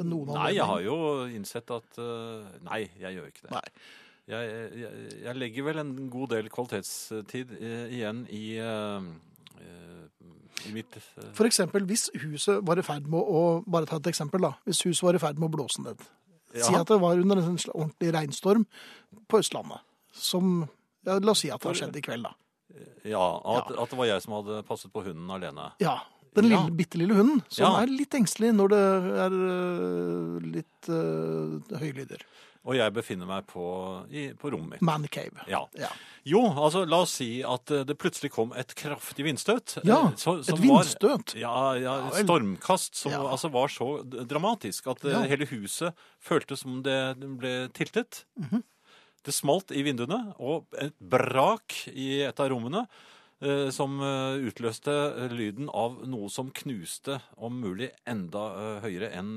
[0.00, 0.38] noen anledning?
[0.38, 0.96] Nei, jeg har jo
[1.36, 3.52] innsett at eh, Nei, jeg gjør ikke det.
[3.52, 3.66] Nei.
[4.26, 8.56] Jeg, jeg, jeg legger vel en god del kvalitetstid eh, igjen i,
[10.66, 10.96] i mitt
[11.36, 14.56] For eksempel hvis huset var i ferd med å Bare ta et eksempel, da.
[14.66, 16.02] Hvis huset var i ferd med å blåse ned.
[16.56, 18.64] Si at det var under en ordentlig regnstorm
[19.28, 19.84] på Østlandet.
[20.16, 20.64] Som
[21.06, 22.32] ja, La oss si at det har skjedd i kveld, da.
[23.06, 25.68] ja, at, at det var jeg som hadde passet på hunden alene.
[25.84, 25.98] Ja.
[26.36, 26.60] Den Ja.
[26.62, 27.82] lille, bitte lille hunden som Ja.
[27.82, 28.82] er litt engstelig når det
[29.26, 32.20] er øh, litt øh, høye lyder.
[32.66, 33.62] Og jeg befinner meg på,
[34.10, 34.82] i, på rommet mitt.
[34.82, 35.38] Man cave.
[35.46, 35.60] Ja.
[35.78, 35.86] Ja.
[36.26, 39.76] Jo, altså la oss si at eh, det plutselig kom et kraftig vindstøt.
[39.86, 41.36] Ja, eh, så- som Et var- vindstøt.
[41.38, 42.24] Ja, ja, Ja, et vel.
[42.26, 43.22] stormkast som Ja.
[43.22, 45.22] altså var så d- dramatisk at eh, Ja.
[45.30, 48.24] hele huset føltes som det ble tiltet.
[48.36, 48.64] Mhm.
[49.24, 52.86] Det smalt i vinduene, og et brak i et av rommene
[53.70, 54.92] som eh, utløste
[55.26, 59.34] eh, lyden av noe som knuste, om mulig enda eh, høyere enn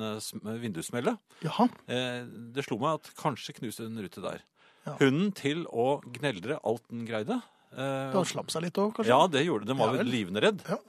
[0.62, 1.20] vindussmellet.
[1.44, 1.68] Jaha.
[1.92, 2.22] Eh,
[2.56, 4.46] det slo meg at kanskje knuste en rute der.
[4.86, 4.96] Ja.
[5.02, 7.42] Hunden til å gneldre alt den greide.
[7.76, 9.12] Den slapp seg litt òg, kanskje?
[9.12, 9.74] ja, det gjorde det.
[9.74, 10.64] Den var Ja vel livende redd.
[10.66, 10.80] Ja.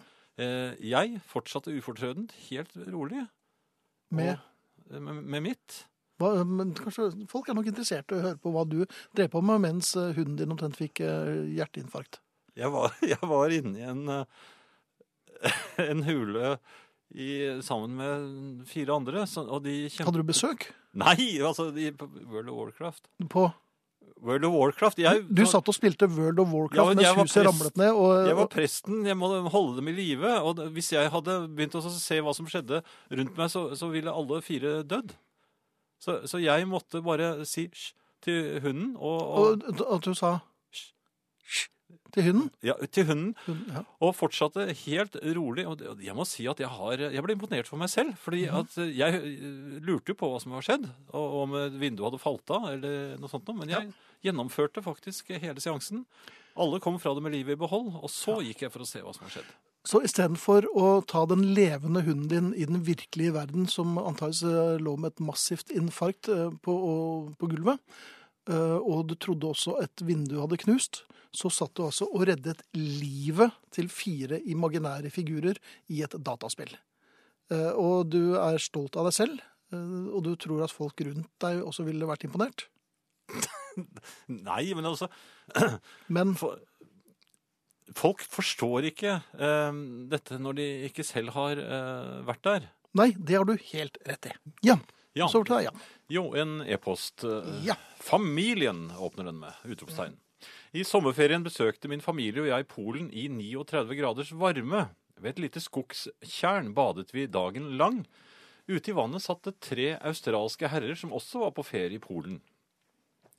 [0.40, 3.26] Eh, jeg fortsatte ufortrødent, helt rolig,
[4.14, 5.82] Med, og, eh, med, med mitt.
[6.22, 8.84] hva, men kanskje Folk er nok interessert i å høre på hva du
[9.18, 12.22] drev på med mens hunden din omtrent fikk hjerteinfarkt.
[12.60, 15.50] Jeg var, jeg var inne i en, eh,
[15.90, 16.54] en hule
[17.10, 17.30] i,
[17.66, 20.68] sammen med fire andre, og de kjempet Hadde du besøk
[21.00, 21.88] Nei, altså de,
[22.30, 23.08] World of Warcraft.
[23.30, 23.48] på
[24.20, 24.98] World of Warcraft.
[25.00, 28.26] Jeg, Du satt og spilte World of Warcraft ja, mens huset prest- ramlet ned, og,
[28.28, 30.32] Jeg var presten, jeg må holde dem i live.
[30.44, 32.82] Og hvis jeg hadde begynt å se hva som skjedde
[33.16, 35.14] rundt meg, så, så ville alle fire dødd.
[36.02, 37.86] Så, så jeg måtte bare si hysj
[38.26, 40.34] til hunden, og, og, og at du sa
[40.74, 41.70] «Hysj»
[42.14, 42.50] til hunden.
[42.66, 43.82] ja, til hunden, Hun- Ja.
[44.00, 45.66] og fortsatte helt rolig.
[45.66, 48.56] Og jeg må si at jeg, har, jeg ble imponert for meg selv, fordi mm.
[48.58, 52.50] at jeg eh, lurte jo på hva som var skjedd, og om vinduet hadde falt
[52.50, 53.92] av, eller noe sånt, men jeg
[54.24, 56.06] gjennomførte faktisk hele seansen.
[56.58, 59.02] Alle kom fra det med livet i behold, og så gikk jeg for å se
[59.04, 59.50] hva som har skjedd.
[59.88, 64.80] Så istedenfor å ta den levende hunden din i den virkelige verden, som antageligvis eh,
[64.82, 66.74] lå med et massivt infarkt eh, på,
[67.40, 67.80] på gulvet,
[68.50, 73.52] og du trodde også et vindu hadde knust, så satt du altså og reddet livet
[73.74, 75.58] til fire imaginære figurer
[75.92, 76.72] i et dataspill.
[77.50, 79.40] Eh, Og du er stolt av deg selv,
[79.74, 82.66] eh, og du tror at folk rundt deg også ville vært imponert.
[84.26, 85.06] Nei, men altså
[86.14, 86.34] Men
[87.94, 89.78] Folk forstår ikke eh,
[90.10, 92.68] dette når de ikke selv har uh, vært der.
[92.94, 94.34] nei, det har du helt rett i.
[94.66, 94.76] Ja,
[95.18, 95.80] Ja, så til deg, Jan.
[96.10, 97.24] Jo, en e-post.
[97.24, 97.76] eh, Ja.
[98.00, 99.52] Familien åpner den med.
[99.64, 100.16] Utropstegn.
[100.72, 104.88] I sommerferien besøkte min familie og jeg Polen i 39 graders varme.
[105.20, 108.06] Ved et lite skogstjern badet vi dagen lang.
[108.68, 112.40] Ute i vannet satt det tre australske herrer som også var på ferie i Polen.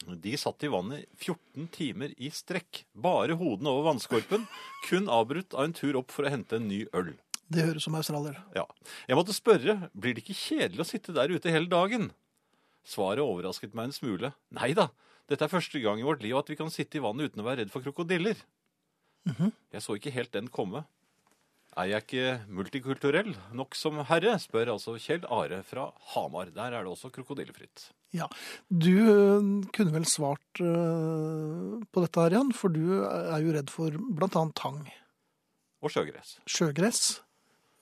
[0.08, 4.48] De satt i vannet 14 timer i strekk, bare hodene over vannskorpen,
[4.90, 7.14] kun avbrutt av en tur opp for å hente en ny øl.
[7.52, 8.38] Det høres som australier.
[8.56, 8.66] Ja.
[9.08, 12.12] Jeg måtte spørre, blir det ikke kjedelig å sitte der ute hele dagen?
[12.88, 14.32] Svaret overrasket meg en smule.
[14.58, 14.88] Nei da,
[15.30, 17.48] dette er første gang i vårt liv at vi kan sitte i vannet uten å
[17.48, 18.40] være redd for krokodiller.
[19.72, 20.84] Jeg så ikke helt den komme.
[21.80, 26.50] Er jeg ikke multikulturell nok som herre, spør altså Kjell Are fra Hamar.
[26.52, 27.86] Der er det også krokodillefritt.
[28.12, 28.26] Ja,
[28.68, 33.72] Du øh, kunne vel svart øh, på dette her, Jan, for du er jo redd
[33.72, 34.82] for annet tang,
[35.82, 36.40] Og sjøgress.
[36.46, 37.22] sjøgress.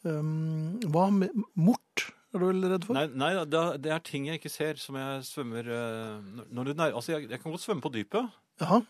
[0.05, 2.98] Um, hva med mort er du vel redd for?
[2.98, 6.74] Nei, nei det, det er ting jeg ikke ser som jeg svømmer eh, når- du
[6.74, 8.30] nær, Altså, jeg, jeg kan godt svømme på dypet.
[8.62, 8.82] Jaha,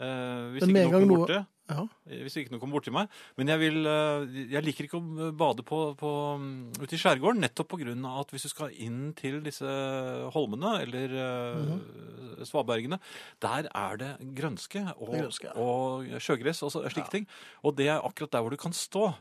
[0.00, 1.86] eh, hvis ikke noe noe- Borte, ja.
[2.04, 3.12] Hvis ikke noe kommer borti meg.
[3.38, 7.40] Men jeg, vil, eh, jeg liker ikke å bade på, på, mm, ute i skjærgården,
[7.40, 9.64] nettopp på grunn av at hvis du skal inn til disse
[10.34, 12.98] holmene, eller uh, svabergene,
[13.40, 15.54] der er det grønske og, Det er grønske, ja.
[15.56, 17.12] og sjøgress og slike ja.
[17.16, 17.28] ting.
[17.64, 19.14] Og det er akkurat der hvor du kan stå.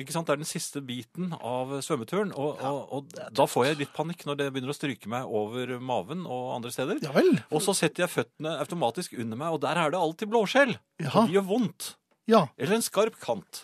[0.00, 0.26] Ikke sant?
[0.26, 4.24] Det er den siste biten av svømmeturen, og, og, og da får jeg litt panikk
[4.28, 7.00] når det begynner å stryke meg over maven og andre steder.
[7.04, 7.12] Ja.
[7.54, 10.74] Og så setter jeg føttene automatisk under meg, og der er det alltid blåskjell.
[11.04, 11.12] Ja.
[11.14, 11.92] Og de gjør vondt.
[12.30, 12.46] Ja.
[12.58, 13.62] Eller en skarp kant.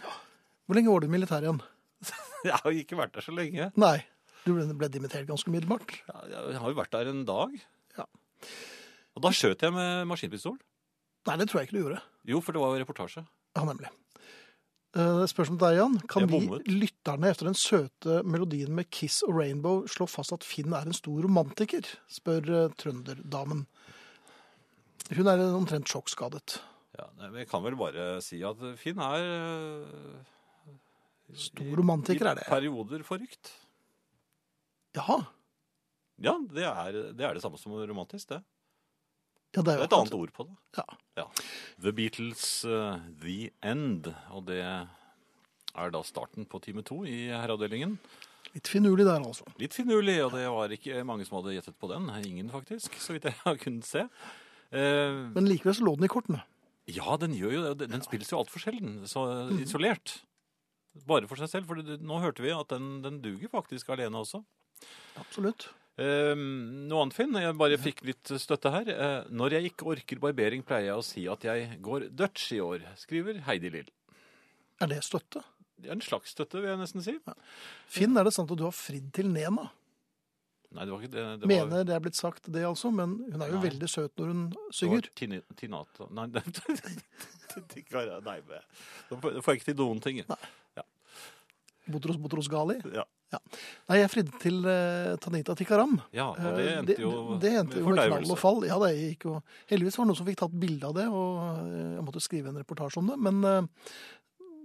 [0.68, 1.62] Hvor lenge var du i militæret igjen?
[2.48, 3.70] Jeg har ikke vært der så lenge.
[3.80, 3.96] Nei.
[4.46, 5.98] Du ble, ble dimittert ganske umiddelbart.
[6.08, 6.20] Ja,
[6.54, 7.56] Jeg har jo vært der en dag.
[7.98, 8.06] Ja.
[9.18, 10.54] Og da skjøt jeg med maskinpistol.
[11.28, 11.98] Nei, det tror jeg ikke du gjorde.
[12.30, 13.24] Jo, for det var jo reportasje.
[13.58, 13.90] Ja, nemlig.
[14.90, 15.92] Eh, Spørsmål til deg, Jan.
[16.10, 20.74] Kan vi lytterne etter den søte melodien med Kiss og Rainbow slå fast at Finn
[20.74, 21.86] er en stor romantiker?
[22.10, 23.62] spør eh, trønderdamen.
[25.14, 26.58] Hun er omtrent sjokkskadet.
[26.98, 27.06] Ja,
[27.38, 29.22] jeg kan vel bare si at Finn er
[29.86, 30.74] uh,
[31.38, 32.48] Stor romantiker er det.
[32.48, 33.52] I perioder forrykt.
[34.98, 35.20] Jaha.
[36.18, 38.42] Ja, det er, det er det samme som romantisk, det.
[39.56, 40.56] Ja, det er jo et annet ord på det.
[41.18, 41.24] Ja.
[41.82, 44.06] The Beatles, uh, The End.
[44.30, 47.96] Og det er da starten på time to i herreavdelingen.
[48.54, 49.44] Litt finurlig der, altså.
[49.62, 52.08] Litt finurlig, og det var ikke mange som hadde gjettet på den.
[52.26, 54.06] Ingen, faktisk, så vidt jeg har kunnet se.
[54.70, 56.42] Uh, Men likevel så lå den i kortene.
[56.90, 57.90] ja, den gjør jo det.
[57.90, 59.62] Den spilles jo altfor sjelden, så Mhm.
[59.62, 60.20] isolert.
[61.06, 64.18] Bare for seg selv, for det, nå hørte vi at den, den duger faktisk alene
[64.18, 64.42] også.
[65.20, 65.68] Absolutt.
[66.00, 66.34] Eh,
[66.88, 67.34] noe annet, Finn.
[67.36, 68.88] Jeg bare fikk litt støtte her.
[68.88, 72.60] Eh, når jeg ikke orker barbering, pleier jeg å si at jeg går Dutch i
[72.64, 73.90] år, skriver Heidi Lill.
[74.80, 75.42] Er det støtte?
[75.90, 77.18] En slags støtte, vil jeg nesten si.
[77.88, 79.68] Finn, er det sant at du har fridd til Nena?
[80.70, 81.22] Nei, det var ikke det.
[81.42, 83.64] det Mener det er blitt sagt det, altså, men hun er jo Nei.
[83.64, 84.42] veldig søt når hun
[84.76, 85.08] synger.
[85.18, 86.66] Det var Tinata Nei, det, det,
[87.74, 90.20] det, nei men- får jeg ikke til noen ting.
[91.90, 92.76] Botros Botros Gali.
[92.94, 93.02] Ja.
[93.38, 95.98] Nei, jeg fridde til uh, Tanita Tikaram.
[96.16, 98.64] ja, og det Eh, endte jo det, det endte jo med knall og fall.
[98.66, 99.36] Ja, det gikk jo
[99.70, 102.50] Heldigvis var det noen som fikk tatt bilde av det, og uh, jeg måtte skrive
[102.50, 103.18] en reportasje om det.
[103.28, 103.94] Men uh,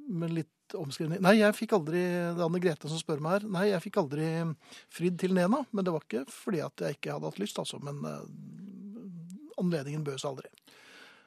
[0.10, 3.48] med litt omskrivning Nei, jeg fikk aldri Det er Anne Grete som spør meg her.
[3.54, 4.30] Nei, jeg fikk aldri
[4.94, 5.62] fridd til Nena.
[5.70, 7.78] Men det var ikke fordi at jeg ikke hadde hatt lyst, altså.
[7.86, 8.02] Men
[9.62, 10.50] anledningen bød seg aldri.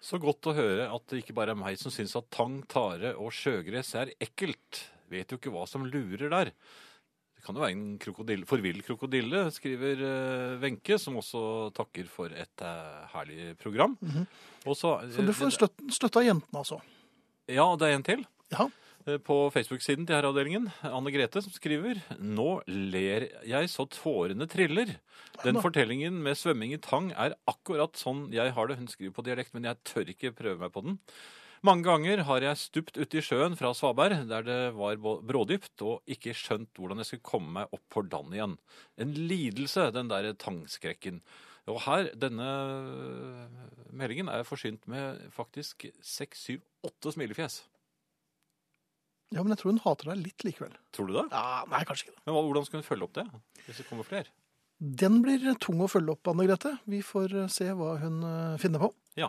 [0.02, 3.14] Så godt å høre at det ikke bare er meg som syns at tang, tare
[3.18, 4.84] og sjøgress er ekkelt.
[5.10, 6.52] Vet jo ikke hva som lurer der.
[7.38, 12.34] Det kan jo være en krokodille, forvill krokodille, skriver eh, Wenche, som også takker for
[12.34, 13.94] et eh, herlig program.
[14.66, 16.80] Og så, Så du får støtte, støtte av jentene, altså.
[17.48, 18.26] Ja, det er en til.
[18.52, 18.66] Ja.
[19.06, 24.96] Eh, På Facebook-siden til herreavdelingen, Anne Grete, som skriver Nå ler jeg så tårene triller.
[25.44, 28.80] Den fortellingen med svømming i tang er akkurat sånn jeg har det.
[28.82, 30.98] Hun skriver på dialekt, men jeg tør ikke prøve meg på den.
[31.66, 36.02] Mange ganger har jeg stupt uti i sjøen fra Svaberg, der det var brådypt, og
[36.06, 38.54] ikke skjønt hvordan jeg skulle komme meg opp på land igjen.
[39.02, 41.18] En lidelse, den der tangskrekken.
[41.68, 42.46] Og her, denne
[43.92, 47.64] meldingen er forsynt med faktisk seks, syv, åtte smilefjes.
[49.34, 50.76] ja, men jeg tror hun hater deg litt likevel.
[50.96, 51.26] Tror du det?
[51.34, 52.22] Ja, Nei, kanskje ikke det.
[52.24, 53.26] Men hvordan skal hun følge opp det?
[53.66, 54.30] Hvis det kommer flere?
[54.78, 56.76] Den blir tung å følge opp, Anne Grete.
[56.86, 58.92] Vi får eh, se hva hun eh, finner på.
[59.18, 59.28] Ja.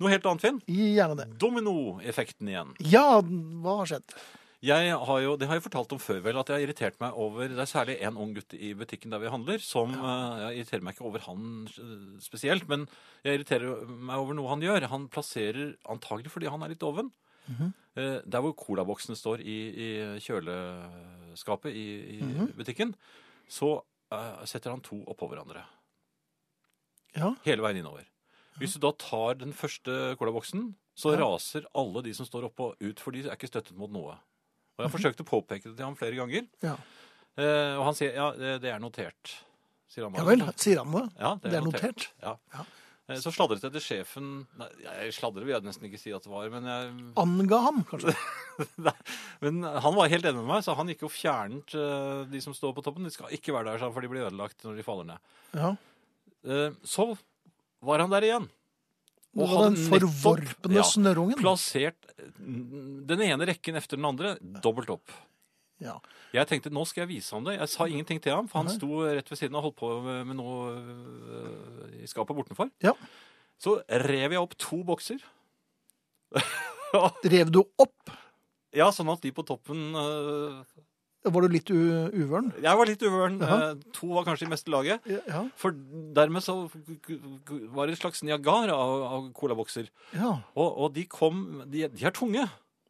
[0.00, 0.60] Noe helt annet, Finn.
[0.64, 1.26] Gjerne det.
[1.40, 2.76] Dominoeffekten igjen.
[2.88, 4.14] Ja, hva har skjedd?
[4.60, 7.16] Jeg har jo, det har jeg fortalt om før, vel, at jeg har irritert meg
[7.16, 10.58] over Det er særlig en ung gutt i butikken der vi handler, som eh, Jeg
[10.58, 12.84] irriterer meg ikke over han eh, spesielt, men
[13.24, 14.88] jeg irriterer meg over noe han gjør.
[14.92, 17.08] Han plasserer, antagelig fordi han er litt doven,
[17.48, 19.90] eh, der hvor colaboksene står i, i
[20.28, 21.88] kjøleskapet i,
[22.20, 22.92] i butikken,
[23.50, 25.64] så uh, setter han to oppå hverandre.
[27.16, 28.09] Ja, Hele veien innover.
[28.60, 31.22] Hvis du da tar den første colaboksen, så Ja.
[31.24, 34.18] raser alle de som står oppå ut, for de er ikke støttet mot noe.
[34.76, 36.74] Og jeg har forsøkt å påpeke det til ham flere ganger, ja.
[37.40, 39.32] eh, og han sier ja, det det er notert.
[39.90, 41.06] Sier han ja vel, sier han det?
[41.18, 42.04] Ja, Det er notert.
[42.22, 42.36] Ja.
[42.54, 42.64] Ja.
[43.10, 46.22] Eh, Så sladret jeg til sjefen Nei, jeg sladret vil jeg nesten ikke si at
[46.22, 48.14] det var, men, jeg, Anga ham, kanskje?
[48.86, 48.94] Nei,
[49.42, 52.54] men han var helt enig med meg, så han gikk og fjernet eh, de som
[52.54, 53.02] står på toppen.
[53.08, 55.18] De skal ikke være der, sa han, for de blir ødelagt når de faller ned.
[55.58, 55.72] Ja.
[56.44, 57.08] Eh, Så
[57.84, 58.48] var han der igjen.
[59.38, 61.38] Og hadde den nettopp- forvorpne ja, snørrungen.
[61.38, 65.12] Plassert den ene rekken efter den andre, dobbelt opp.
[65.80, 65.94] Ja.
[66.34, 67.54] Jeg tenkte nå skal jeg vise ham det.
[67.56, 68.74] Jeg sa ingenting til ham, for han Nei.
[68.76, 72.68] sto rett ved siden og holdt på med, noe øh, i skapet bortenfor.
[72.84, 72.92] Ja.
[73.60, 75.22] Så rev jeg opp to bokser.
[77.24, 78.10] Rev du opp?
[78.74, 80.60] ja, sånn at de på toppen øh,
[81.24, 82.46] Var du litt uvøren?
[82.64, 83.34] Jeg var litt uvøren.
[83.42, 83.58] Jaha.
[83.74, 85.04] Eh, To var kanskje i meste laget.
[85.28, 85.42] Ja.
[85.60, 85.74] For
[86.16, 86.54] dermed så
[87.74, 89.90] var det et slags Niagar av, av colabokser.
[90.16, 90.38] ja.
[90.56, 92.46] Og, og de kom de, de er tunge.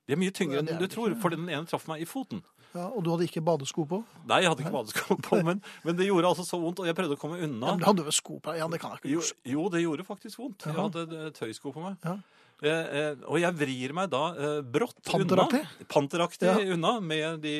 [0.07, 2.43] De er mye tyngre enn du tror, for den ene traff meg i foten.
[2.75, 2.87] ja.
[2.89, 4.01] Og du hadde ikke badesko på?
[4.31, 6.95] Nei, jeg hadde ikke badesko på, men, men det gjorde altså så vondt, og jeg
[6.99, 7.73] prøvde å komme Ja, unna.
[7.75, 8.59] men du hadde vel sko på deg?
[8.63, 9.39] Ja, det kan jeg ikke Jo, huske.
[9.57, 10.67] jo, det gjorde faktisk vondt.
[10.71, 11.99] Jeg hadde eh, tøysko på meg.
[12.07, 12.17] Ja.
[12.63, 12.69] Eh,
[13.01, 15.63] eh, og jeg vrir meg da eh, brått Panteraktig?
[15.65, 15.87] unna.
[15.89, 16.75] Panteraktig Ja.
[16.75, 17.55] unna med de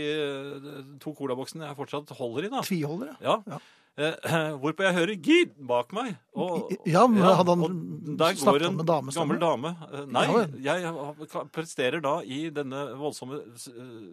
[1.01, 2.51] to colaboksene jeg fortsatt holder i.
[2.53, 2.61] da.
[2.67, 3.39] Tviholder, ja.
[3.47, 3.55] Ja.
[3.57, 3.61] Ja.
[4.01, 6.17] Eh, hvorpå jeg hører Gid bak meg.
[6.35, 8.79] Og, Ja, men hadde han der går en
[9.13, 9.73] gammel dame.
[10.07, 10.27] Nei,
[10.63, 13.41] jeg presterer da i denne voldsomme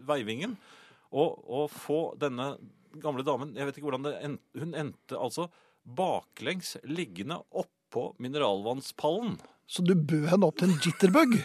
[0.08, 0.58] veivingen
[1.14, 2.58] å få denne
[3.00, 4.60] gamle damen Jeg vet ikke hvordan det endte.
[4.60, 5.50] Hun endte altså
[5.86, 9.38] baklengs liggende oppå mineralvannspallen.
[9.68, 11.38] Så du bød henne opp til en jitterbug?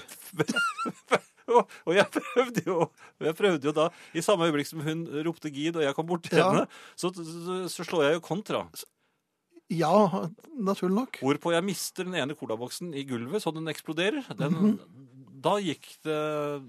[1.53, 2.77] Og, og jeg prøvde jo
[3.21, 6.23] jeg prøvde jo da, i samme øyeblikk som hun ropte gid, og jeg kom bort
[6.29, 6.47] til Ja.
[6.49, 8.61] henne, så, så, så slår jeg jo kontra.
[9.75, 9.91] Ja,
[10.55, 11.19] naturlig nok.
[11.21, 14.23] Hvorpå jeg mister den ene colaboksen i gulvet, så den eksploderer.
[14.39, 14.79] Den, Mhm.
[15.43, 16.17] Da gikk det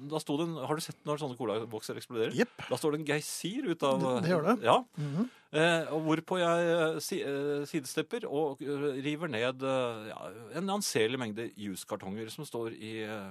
[0.10, 2.34] Da sto det en Har du sett når sånne colabokser eksploderer?
[2.40, 2.50] Yep.
[2.72, 4.56] Da står det en geysir ut av Det- det gjør det.
[4.66, 4.78] Ja.
[4.98, 5.30] Mhm.
[5.54, 10.18] Eh, og hvorpå jeg eh, si, eh, sidestepper og eh, river ned eh, ja,
[10.58, 13.28] en anselig mengde juskartonger som står i eh,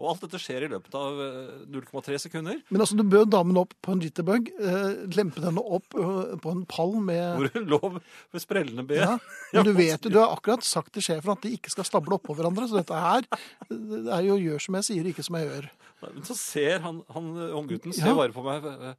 [0.00, 2.60] Og alt dette skjer i løpet av eh, 0,3 sekunder.
[2.72, 6.54] Men altså, du bød damen opp på en jitterbug, eh, lempet henne opp eh, på
[6.54, 9.02] en pall med Hvor hun lå med sprellende ben.
[9.04, 9.18] ja.
[9.58, 12.16] Men du vet jo, du har akkurat sagt til sjefen at de ikke skal stable
[12.16, 13.28] oppå hverandre, så dette her
[13.68, 15.70] det er jo gjør som jeg sier, ikke som jeg gjør.
[16.08, 18.16] Men så ser han, han unggutten ser Ja.
[18.16, 18.94] bare på meg, eh,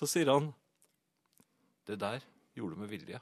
[0.00, 0.54] så sier han
[1.88, 2.22] Det der
[2.56, 3.20] gjorde du med vilje.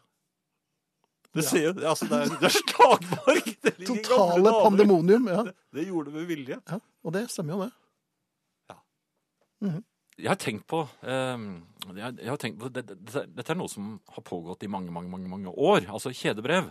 [1.37, 1.49] Det, Ja.
[1.51, 3.49] sier, altså, det, er, det er slagmark!
[3.67, 5.27] Det Totale pandemonium.
[5.29, 5.43] Ja.
[5.75, 6.57] Det gjorde du med vilje.
[6.71, 6.79] ja.
[7.07, 7.73] Og det stemmer jo, det.
[10.16, 11.42] Jeg har tenkt på, eh,
[11.97, 14.90] jeg, har tenkt på det, det, det, Dette er noe som har pågått i mange,
[14.92, 15.87] mange, mange, mange år.
[15.92, 16.71] Altså kjedebrev.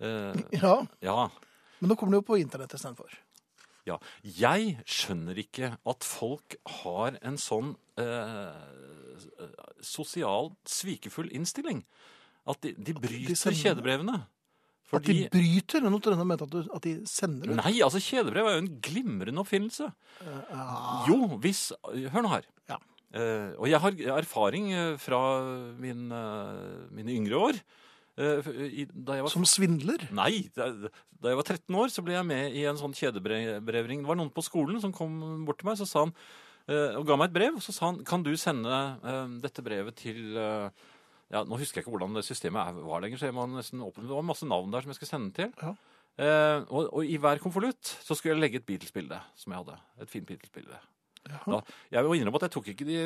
[0.00, 1.16] Eh, Ja, ja.
[1.80, 3.12] Men nå kommer det jo på internett istedenfor.
[3.88, 3.96] Ja.
[4.22, 9.24] Jeg skjønner ikke at folk har en sånn eh,
[9.82, 11.82] sosial, svikefull innstilling.
[12.48, 14.20] At de, de bryter sender- kjedebrevene.
[14.96, 15.84] At de bryter?
[15.84, 17.58] den jeg mente at, at de sender ut.
[17.60, 19.90] Nei, altså kjedebrev er jo en glimrende oppfinnelse.
[20.24, 20.64] Ja.
[21.06, 21.68] Jo, hvis
[22.10, 22.48] Hør nå her.
[22.70, 22.80] Ja.
[23.10, 25.20] Uh, og jeg har erfaring eh, fra
[25.82, 26.10] min,
[26.94, 27.62] mine yngre år.
[28.20, 30.02] I, da jeg var Som svindler?
[30.12, 30.66] Nei, da,
[31.22, 34.02] da jeg var 13 år, så ble jeg med i en sånn kjedebrevring.
[34.02, 35.14] Det var noen på skolen som kom
[35.46, 36.12] bort til meg så sa han,
[36.98, 37.56] og ga meg et brev.
[37.64, 38.82] Så sa han kan du sende
[39.40, 40.90] dette brevet til eh,
[41.30, 44.08] ja, Nå husker jeg ikke hvordan det systemet var lenger, så jeg må nesten åpne.
[44.08, 45.52] det var masse navn der som jeg skulle sende til.
[45.62, 45.74] Ja.
[46.20, 49.78] Eh, og, og i hver konvolutt så skulle jeg legge et Beatles-bilde som jeg hadde.
[50.02, 50.80] Et fint Beatles-bilde.
[51.30, 51.60] Da,
[51.92, 52.98] jeg må innrømme at jeg tok ikke de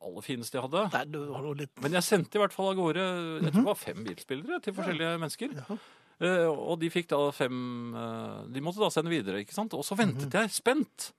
[0.00, 0.84] aller fineste jeg hadde.
[0.94, 3.66] Nei, du har litt Men jeg sendte i hvert fall av gårde jeg tror det
[3.68, 5.56] var fem Beatles-bilder til forskjellige mennesker.
[5.58, 5.78] Ja.
[6.20, 9.72] Eh, og de fikk da fem eh, De måtte da sende videre, ikke sant?
[9.76, 11.10] Og så ventet jeg spent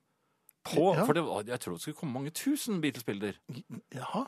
[0.72, 1.06] på Ja.
[1.08, 3.40] For det var, jeg tror det skulle komme mange tusen Beatles-bilder.
[3.98, 4.28] Jaha.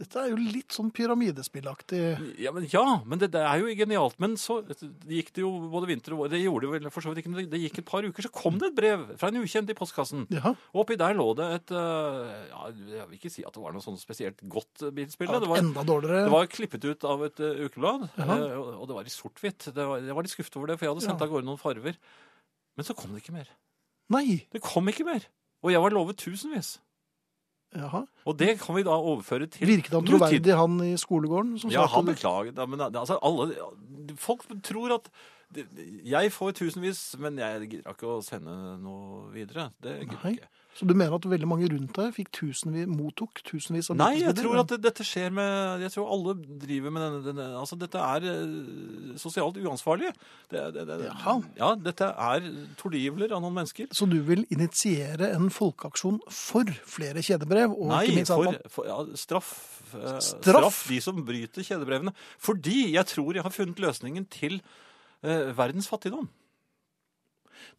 [0.00, 1.98] Dette er jo litt sånn pyramidespillaktig.
[2.40, 4.14] Ja, men, ja, men det, det er jo genialt.
[4.22, 6.30] Men så gikk det jo både vinter og vår.
[6.32, 8.56] Det gjorde det vel for så vidt ikke, det, gikk et par uker, så kom
[8.62, 10.24] det et brev fra en ukjent i postkassen.
[10.32, 10.54] Ja.
[10.72, 13.76] Og oppi der lå det et eh, ja, Jeg vil ikke si at det var
[13.76, 15.28] noe sånn spesielt godt bilspill.
[15.28, 16.24] Ja, Det var enda dårligere.
[16.24, 19.68] Det var klippet ut av et uh, ukeblad, eh, og og det var i sort-hvitt.
[19.76, 21.28] Jeg var litt skuffet over det, for jeg hadde sendt Ja.
[21.28, 22.00] av gårde noen farver.
[22.80, 23.52] Men så kom det ikke mer.
[24.10, 24.48] Nei.
[24.50, 25.28] Det kom ikke mer.
[25.62, 26.78] Og jeg var lovet tusenvis.
[27.72, 28.02] Jaha.
[28.28, 31.54] Og det kan vi da overføre til Virket han troverdig, han i skolegården?
[31.62, 32.58] Som Ja, han beklaget.
[32.58, 33.54] Ja, men altså, alle,
[34.20, 35.08] folk tror at
[36.04, 39.70] jeg får tusenvis, men jeg gidder ikke å sende noe videre.
[39.84, 40.50] Det gidder jeg ikke.
[40.72, 44.32] Så du mener at veldig mange rundt deg fikk tusenvis, mottok tusenvis av Nei, jeg
[44.38, 48.00] tror at det, dette skjer med Jeg tror alle driver med denne, denne Altså, dette
[48.00, 50.14] er eh, sosialt uansvarlig.
[50.48, 51.36] Det, det, det, Jaha.
[51.60, 52.48] Ja, dette er
[52.80, 53.90] tordivler av noen mennesker.
[53.92, 57.76] Så du vil initiere en folkeaksjon for flere kjedebrev?
[57.76, 59.54] Og Nei, ikke minst at for, for ja, straff,
[59.92, 60.30] eh, Straff?
[60.40, 62.16] straff de som bryter kjedebrevene.
[62.40, 64.62] Fordi jeg tror jeg har funnet løsningen til
[65.20, 66.32] eh, verdens fattigdom.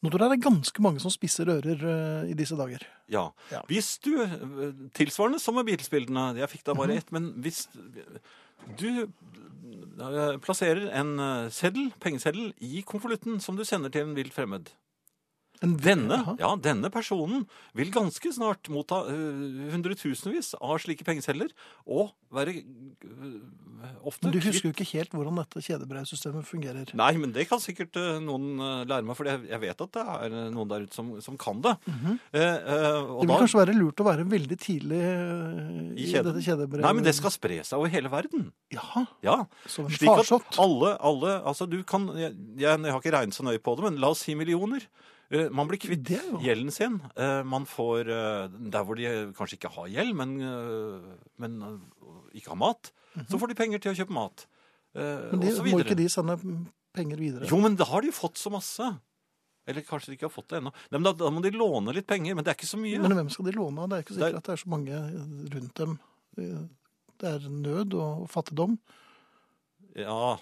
[0.01, 2.83] Nå tror jeg det er ganske mange som spisser ører eh, i disse dager.
[3.11, 3.29] Ja.
[3.51, 3.61] Ja.
[3.69, 6.37] Hvis du eh, Tilsvarende som med Beatles-bildene.
[6.39, 6.77] Jeg fikk da Mhm.
[6.83, 7.67] bare ett, men hvis
[8.79, 11.15] du eh, plasserer en
[11.51, 14.69] seddel, pengeseddel i konvolutten som du sender til en vilt fremmed
[15.63, 17.45] En, Denne, ja, denne personen
[17.77, 21.53] vil ganske snart motta eh, hundretusenvis av slike pengeseller
[21.87, 26.91] og være uh, ofte Men du husker jo ikke helt hvordan dette kjedebrevsystemet fungerer.
[26.97, 28.57] Nei, men det kan sikkert uh, noen
[28.89, 31.75] lære meg, for jeg, vet at det er noen der ute som, som kan det.
[32.33, 32.57] Eh,
[32.99, 36.83] og Det vil da- kanskje være lurt å være veldig tidlig I i, dette kjedebrevet.
[36.85, 38.49] Nei, men det skal spre seg over hele verden.
[38.73, 39.37] Jaha, Ja,
[39.69, 43.37] som en slik at alle, alle, altså du kan, jeg, jeg, jeg har ikke regnet
[43.37, 44.85] så nøye på det, men la oss si millioner.
[45.33, 46.05] Eh, Man blir kvitt
[46.43, 46.99] gjelden sin.
[47.17, 50.35] Eh, Man får, eh, der hvor de kanskje ikke har gjeld, men,
[51.41, 51.81] men
[52.33, 52.91] ikke har mat,
[53.29, 54.45] så får de penger til å kjøpe mat.
[54.93, 55.31] Mhm.
[55.31, 56.37] Men de, må ikke de sende
[56.93, 57.47] penger videre?
[57.49, 58.91] Jo, men da har de fått så masse.
[59.65, 60.73] Eller kanskje de ikke har fått det ennå.
[60.91, 62.99] Da, da må de låne litt penger, men det er ikke så mye.
[63.01, 63.89] Men hvem skal de låne av?
[63.89, 64.97] Det er ikke Det er- sikkert at det er så mange
[65.55, 65.99] rundt dem.
[66.35, 68.77] Det er nød og fattigdom.
[69.95, 70.37] Ja,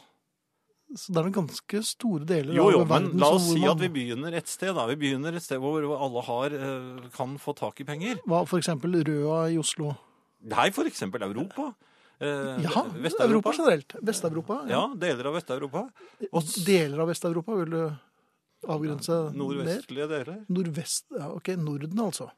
[0.96, 3.70] Så det er noen ganske store deler Jo, jo, av men la oss si man-
[3.72, 4.74] at vi begynner et sted.
[4.76, 4.86] da.
[4.88, 8.18] Vi begynner et sted hvor alle har, eh, kan få tak i penger.
[8.28, 9.96] Hva, for eksempel Røa i Oslo.
[10.44, 11.74] Nei, for eksempel Europa.
[12.20, 13.24] Eh, Ja, Vest-Europa.
[13.24, 13.96] Europa generelt.
[14.04, 14.68] Vest-Europa.
[14.70, 15.90] Ja, deler av Vest-Europa.
[16.34, 17.98] Og Deler av Vest-Europa vil du
[18.68, 19.38] avgrense mer?
[19.40, 20.46] nordvestlige deler.
[20.50, 22.30] Nordvest, ja, ok, Norden altså.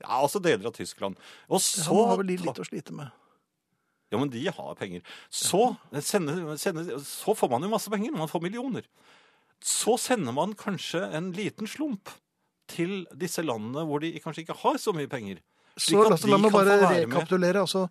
[0.00, 1.16] Ja, altså deler av Tyskland.
[1.50, 3.10] Og Så så har vel litt å slite med.
[4.08, 5.02] Ja, men de har penger.
[5.28, 8.14] Så, sender, sender, så får man jo masse penger.
[8.16, 8.86] Man får millioner.
[9.64, 12.12] Så sender man kanskje en liten slump
[12.68, 15.42] til disse landene hvor de kanskje ikke har så mye penger.
[15.78, 17.60] Så at altså, la meg bare rekapitulere.
[17.64, 17.88] Altså,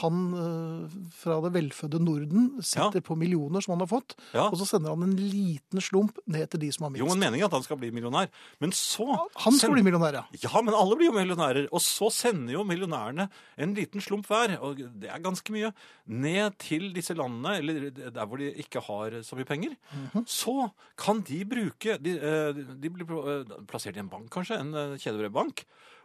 [0.00, 4.46] han øh, fra det velfødde Norden sitter på millioner som han har fått, Ja.
[4.48, 7.04] og så sender han en liten slump ned til de som har minst.
[7.04, 8.28] Jo, men meningen er at han skal bli millionær.
[8.60, 9.04] Men så
[9.36, 10.24] Han skal send- bli millionær, ja.
[10.42, 11.68] Ja, men alle blir jo millionærer.
[11.72, 13.28] Og så sender jo millionærene
[13.58, 15.72] en liten slump hver, og det er ganske mye,
[16.08, 19.76] ned til disse landene, eller der hvor de ikke har så mye penger.
[19.92, 20.24] Mhm.
[20.26, 24.74] Så kan de bruke De, eh, de blir eh, plassert i en bank, kanskje, en
[24.74, 25.64] eh, kjedebrevbank.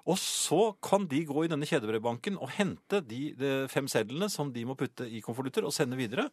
[0.10, 4.49] Og så kan de gå i denne kjedebrevbanken og hente de, de fem sedlene som
[4.53, 6.26] de må putte i konvolutter og sende videre.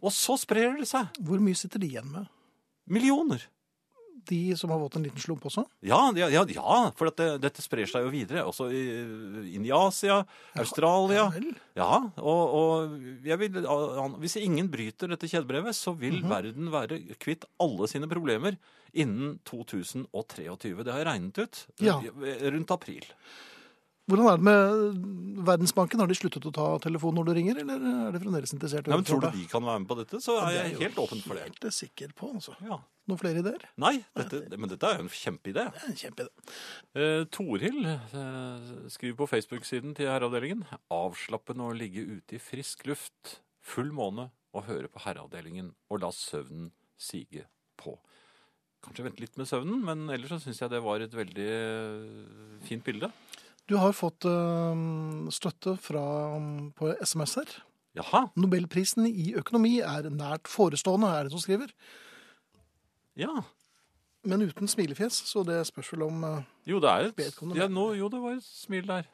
[0.00, 1.10] Og så sprer det seg.
[1.18, 2.28] Hvor mye sitter de igjen med?
[2.90, 3.42] Millioner.
[4.28, 5.64] De som har fått en liten slump også?
[5.86, 8.44] Ja, ja, ja, ja for dette, dette sprer seg jo videre.
[8.46, 8.82] Også i,
[9.56, 10.20] inn i Asia,
[10.60, 11.28] Australia.
[11.78, 13.60] Ja, og, og vil,
[14.20, 16.28] hvis ingen bryter dette kjedebrevet, så vil Mhm.
[16.30, 18.56] verden være kvitt alle sine problemer
[18.92, 20.82] innen 2023.
[20.84, 21.66] Det har jeg regnet ut.
[21.80, 22.00] Ja.
[22.00, 23.04] Rundt april.
[24.10, 26.00] Hvordan er det med Verdensbanken?
[26.02, 28.88] Har de sluttet å ta telefonen når du ringer, eller er de fremdeles interessert?
[28.90, 30.98] Nei, men tror du de kan være med på dette, så er Det jeg helt
[31.04, 31.44] åpen for det.
[31.48, 32.56] Helt sikker på, altså.
[32.66, 32.80] Ja.
[33.10, 33.62] Noen flere ideer?
[33.80, 35.64] Nei, dette, men dette er jo en kjempeidé.
[35.70, 36.50] Det er en kjempeidé.
[36.94, 43.40] Eh, Torhild eh, skriver på Facebook-siden til herreavdelingen avslappende å ligge ute i frisk luft,
[43.62, 47.46] full måne og høre på herreavdelingen og la søvnen sige
[47.80, 47.96] på.
[48.84, 52.58] Kanskje vente litt med søvnen, men ellers så syns jeg det var et veldig eh,
[52.68, 53.10] fint bilde.
[53.70, 56.02] Du har fått øh, støtte fra,
[56.74, 57.52] på SMS her.
[58.00, 58.24] Jaha.
[58.38, 61.70] Nobelprisen i økonomi er nært forestående, er det som skriver.
[63.18, 63.30] Ja.
[64.26, 67.92] Men uten smilefjes, så det spørs vel om øh, Jo, det er et ja, nå,
[67.94, 69.06] Jo, det var et smil der.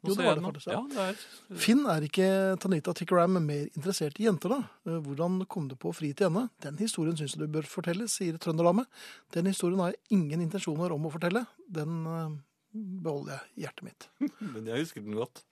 [0.00, 0.80] Nå Jo, det var det faktisk, ja.
[0.88, 2.28] Det er Finn, er ikke
[2.62, 4.60] Tanita Tikram mer interessert i jenter, da?
[4.88, 6.46] Eh, Hvordan kom du på fri til henne?
[6.64, 8.86] Den historien syns du bør fortelle, sier Trønderdame.
[9.34, 11.44] Den historien har jeg ingen intensjoner om å fortelle.
[11.68, 12.38] Den eh,
[12.74, 14.08] beholder jeg i hjertet mitt.
[14.54, 15.42] Men jeg husker den godt.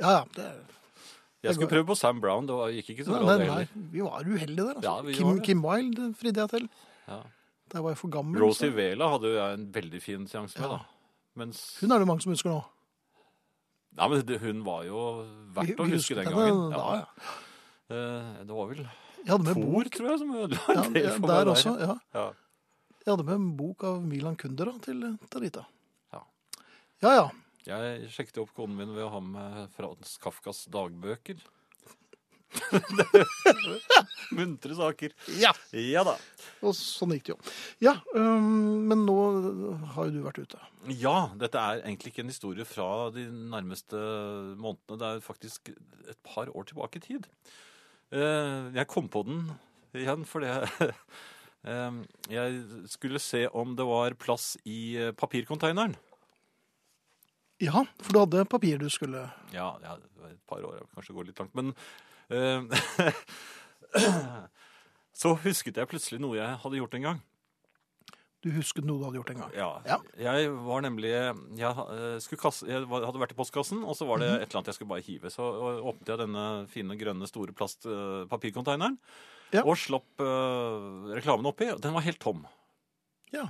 [0.00, 0.24] Ja, ja.
[0.34, 0.48] Det,
[1.44, 2.46] Jeg skulle prøve på Sam Brown.
[2.48, 3.68] Det var, gikk ikke så bra, det heller.
[3.92, 4.74] vi var uheldige der.
[4.78, 4.88] Altså.
[4.90, 5.44] Ja, vi Kim, var det.
[5.44, 6.68] Kim Wilde fridde jeg til.
[7.08, 7.18] Ja.
[7.74, 8.40] Der var jeg for gammel.
[8.42, 10.76] Rosie så- Vela hadde jeg en veldig fin seanse med, Ja.
[10.76, 10.84] da.
[11.36, 12.62] Mens Hun er det mange som husker nå.
[13.96, 15.00] Nei, men det, hun var jo
[15.54, 16.70] verdt Vi- å huske den gangen.
[16.70, 17.06] da, Ja.
[17.90, 18.44] ja.
[18.44, 18.86] Det var vel
[19.54, 19.90] bok.
[19.90, 21.94] tror jeg, som ødela Ja, en del for meg der også, ja.
[22.14, 22.24] Ja.
[23.06, 25.64] Jeg hadde med en bok av Milan Kundera til eh, Tarita.
[27.02, 27.14] Ja.
[27.16, 27.26] Ja.
[27.64, 31.38] Jeg sjekket opp konen min ved å ha med Frans Kafkas dagbøker.
[34.36, 35.14] Muntre saker.
[35.40, 35.50] Ja.
[35.74, 36.14] Ja da.
[36.64, 37.38] Og sånn gikk det jo.
[37.82, 39.16] Ja, øhm, men nå
[39.96, 40.60] har jo du vært ute.
[40.92, 43.98] Ja, dette er egentlig ikke en historie fra de nærmeste
[44.60, 45.00] månedene.
[45.00, 47.28] Det er faktisk et par år tilbake i tid.
[48.14, 49.46] Eh, Jeg kom på den
[49.94, 50.50] igjen fordi
[52.34, 52.64] jeg
[52.94, 55.94] skulle se om det var plass i papirkonteineren.
[57.62, 59.96] Ja, for du hadde papir du skulle Ja, ja,
[60.30, 61.54] et par år, kanskje går litt langt.
[61.54, 61.74] Men
[62.30, 62.66] uh,
[65.14, 67.20] så husket jeg plutselig noe jeg hadde gjort en gang.
[68.44, 69.52] Du husket noe du hadde gjort en gang.
[69.56, 69.68] Ja.
[69.88, 69.96] Ja.
[70.20, 74.28] Jeg var nemlig Jeg, eh, kasse, jeg hadde vært i postkassen, og så var det
[74.28, 74.42] Mhm.
[74.42, 75.30] et eller annet jeg skulle bare hive.
[75.32, 75.46] Så
[75.80, 78.98] åpnet jeg denne fine, grønne, store plastpapirkonteineren
[79.54, 79.62] Ja.
[79.64, 81.70] og slapp uh, reklamen oppi.
[81.80, 82.44] Den var helt tom.
[83.32, 83.48] Ja.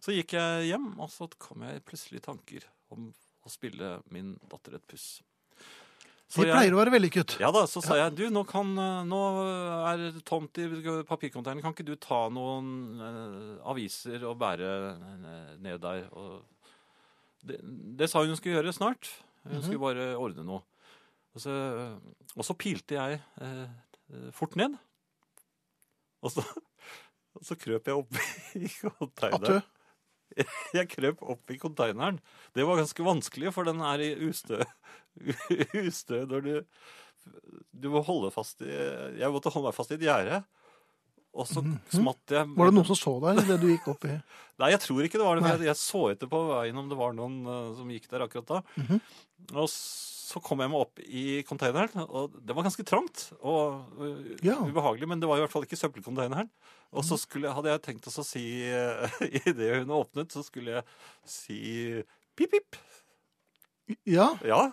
[0.00, 3.14] Så gikk jeg hjem, og så kom jeg plutselig i tanker om
[3.46, 5.20] å spille min datter et puss.
[6.28, 7.38] Så de pleier å være vellykket.
[7.40, 9.20] ja da, så sa jeg du, nå, kan, eh, nå
[9.88, 10.66] er det tomt i
[11.08, 16.02] papirkonteineren, kan ikke du ta noen eh, aviser og bære eh, ned der?
[17.48, 17.56] Det,
[17.96, 19.08] det sa hun hun skulle gjøre snart.
[19.46, 19.62] Hun Mhm.
[19.64, 20.60] skulle bare ordne noe.
[21.34, 21.54] Og så,
[22.36, 24.74] og så pilte jeg eh, fort ned.
[26.20, 26.44] Og så,
[27.38, 28.12] og så krøp jeg opp
[28.58, 29.62] i konteineren.
[30.78, 32.20] Jeg krøp opp i konteineren.
[32.56, 34.60] Det var ganske vanskelig, for den er i ustø.
[35.88, 36.52] ustø når du
[37.74, 40.42] Du må holde fast i Jeg måtte holde meg fast i et gjerde.
[41.38, 41.60] Og så
[41.92, 42.54] smatt jeg Mhm.
[42.56, 44.14] Var det noen som så deg idet du gikk opp i
[44.62, 45.50] Nei, jeg tror ikke det var det.
[45.52, 48.48] Jeg, jeg så etter på veien om det var noen uh, som gikk der akkurat
[48.48, 48.62] da.
[48.80, 49.02] Mhm.
[49.54, 54.34] Og så kom jeg meg opp i containeren, og det var ganske trangt og eh,
[54.44, 54.58] Ja.
[54.60, 56.50] Ubehagelig, men det var i hvert fall ikke søppelcontaineren.
[56.92, 60.84] Og så skulle, hadde jeg tenkt å si uh, Idet hun åpnet, så skulle jeg
[61.28, 61.58] si
[62.36, 62.78] pip, pip.
[64.08, 64.68] Ja, Ja.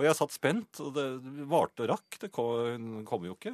[0.00, 1.02] Og jeg satt spent, og det
[1.50, 2.16] varte og rakk.
[2.22, 3.50] Det kom, hun kom jo ikke.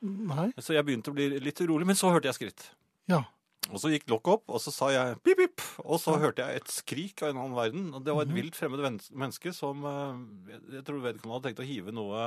[0.00, 2.70] nei, Så jeg begynte å bli litt urolig, men så hørte jeg skritt.
[3.12, 3.24] ja.
[3.72, 5.62] Og så gikk lokket opp, og så sa jeg pip, pip.
[5.86, 7.86] Og så hørte jeg et skrik av en annen verden.
[7.96, 11.68] Og det var et vilt fremmed menneske som eh, jeg- tror vedkommende hadde tenkt å
[11.68, 12.26] hive noe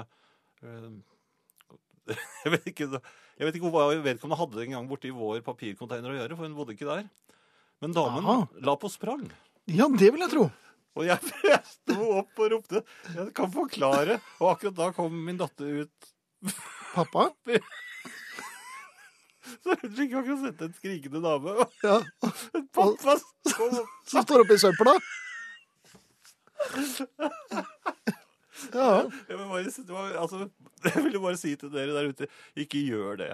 [0.65, 0.89] eh,
[2.45, 2.87] Jeg vet ikke,
[3.39, 6.57] jeg vet ikke hva vedkommende hadde en gang borti vår papircontainer å gjøre, for hun
[6.57, 7.07] bodde ikke der.
[7.81, 8.43] Men damen Aha.
[8.65, 9.25] la på sprang.
[9.69, 10.45] ja, det vil jeg tro.
[10.95, 11.19] Og jeg,
[11.51, 12.81] jeg sto opp og ropte
[13.13, 14.19] 'Jeg kan forklare'.
[14.39, 16.11] Og akkurat da kom min datter ut.
[16.93, 17.29] Pappa?
[19.63, 21.55] Så hun fikk ikke sett en skrikende dame.
[21.83, 21.99] Ja,
[22.75, 23.17] Pappa.
[24.09, 24.95] Som står oppi søpla?
[28.73, 28.89] Ja.
[29.29, 30.47] Jeg, vil bare, var, altså,
[30.85, 33.33] jeg ville bare si til dere der ute ikke gjør det.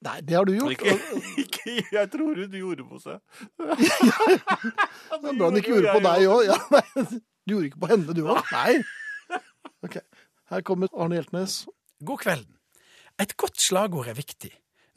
[0.00, 0.72] Nei, det har du gjort.
[0.72, 0.94] Ikke,
[1.42, 3.18] ikke, jeg tror hun gjorde på seg.
[3.60, 6.46] Det er bra hun ikke gjorde på deg òg.
[6.48, 6.56] Ja,
[7.44, 8.40] du gjorde ikke på henne, du òg?
[8.54, 8.78] Nei.
[9.84, 10.02] Okay.
[10.50, 11.60] Her kommer Arne Hjeltnes.
[12.04, 12.56] God kvelden.
[13.20, 14.50] Et godt slagord er viktig.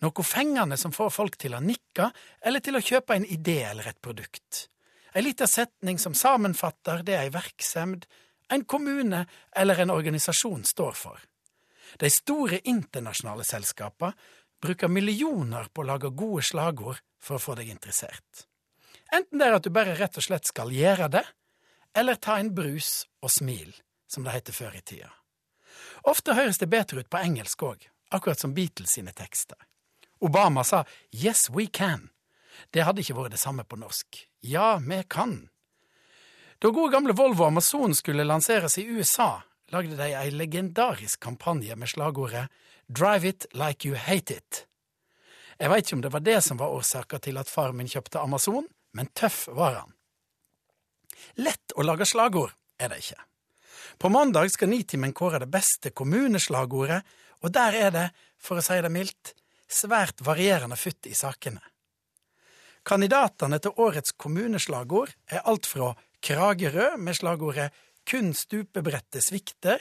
[0.04, 2.10] Noe fengende som får folk til å nikke,
[2.43, 4.68] eller til å kjøpe en idé eller et produkt.
[5.16, 8.08] Ei lita setning som sammenfatter det ei verksemd,
[8.51, 9.24] en kommune
[9.56, 11.20] eller en organisasjon står for.
[11.99, 14.18] De store internasjonale selskapene
[14.64, 18.47] bruker millioner på å lage gode slagord for å få deg interessert.
[19.14, 21.24] Enten det er at du bare rett og slett skal gjøre det,
[21.93, 23.76] eller ta en brus og smil,
[24.10, 25.12] som det heter før i tida.
[26.10, 29.60] Ofte høres det bedre ut på engelsk òg, akkurat som Beatles sine tekster.
[30.24, 32.10] Obama sa 'Yes, we can'.
[32.72, 34.28] Det hadde ikke vært det samme på norsk.
[34.42, 35.50] Ja, vi kan.
[36.60, 41.90] Da gode gamle Volvo Amazon skulle lanseres i USA, lagde de ei legendarisk kampanje med
[41.90, 42.48] slagordet
[42.88, 44.66] 'Drive it like you hate it'.
[45.60, 48.20] Jeg veit ikke om det var det som var årsaka til at far min kjøpte
[48.20, 49.94] Amazon, men tøff var han.
[51.36, 53.22] Lett å lage slagord er det ikke.
[53.98, 57.04] På mandag skal Nitimen kåre det beste kommuneslagordet,
[57.44, 58.10] og der er det,
[58.40, 59.34] for å si det mildt,
[59.74, 61.62] svært varierende futt i sakene.
[62.84, 65.94] Kandidatene til årets kommuneslagord er alt fra
[66.24, 67.72] Kragerø med slagordet
[68.04, 69.80] Kun stupebrettet svikter,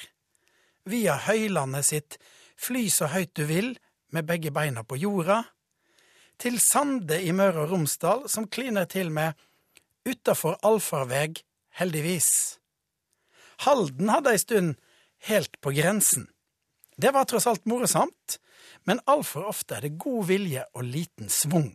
[0.86, 2.18] via Høylandet sitt
[2.62, 3.72] Fly så høyt du vil
[4.14, 5.40] med begge beina på jorda,
[6.38, 9.38] til Sande i Møre og Romsdal som kliner til med
[10.07, 11.40] Utafor allfarveg,
[11.78, 12.59] heldigvis.
[13.62, 14.72] Halden hadde ei stund
[15.28, 16.26] helt på grensen.
[16.99, 18.38] Det var tross alt morosamt,
[18.88, 21.72] men altfor ofte er det god vilje og liten svung.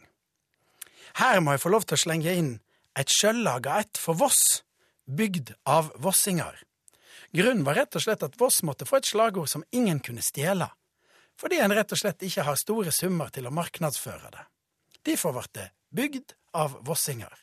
[1.17, 2.53] Her må jeg få lov til å slenge inn
[2.97, 4.63] et sjøllaga ett for Voss,
[5.07, 6.57] bygd av vossinger.
[7.35, 10.69] Grunnen var rett og slett at Voss måtte få et slagord som ingen kunne stjele,
[11.37, 14.45] fordi en rett og slett ikke har store summer til å marknadsføre det.
[15.05, 17.33] Derfor ble det bygd av vossinger.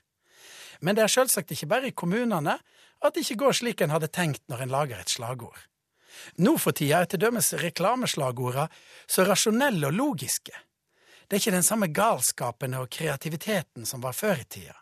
[0.80, 2.58] Men det er selvsagt ikke bare i kommunene
[3.04, 5.60] at det ikke går slik en hadde tenkt når en lager et slagord.
[6.44, 8.68] Nå for tida er til dømes reklameslagorda
[9.06, 10.54] så rasjonelle og logiske.
[11.26, 14.76] Det er ikke den samme galskapen og kreativiteten som var før i tida.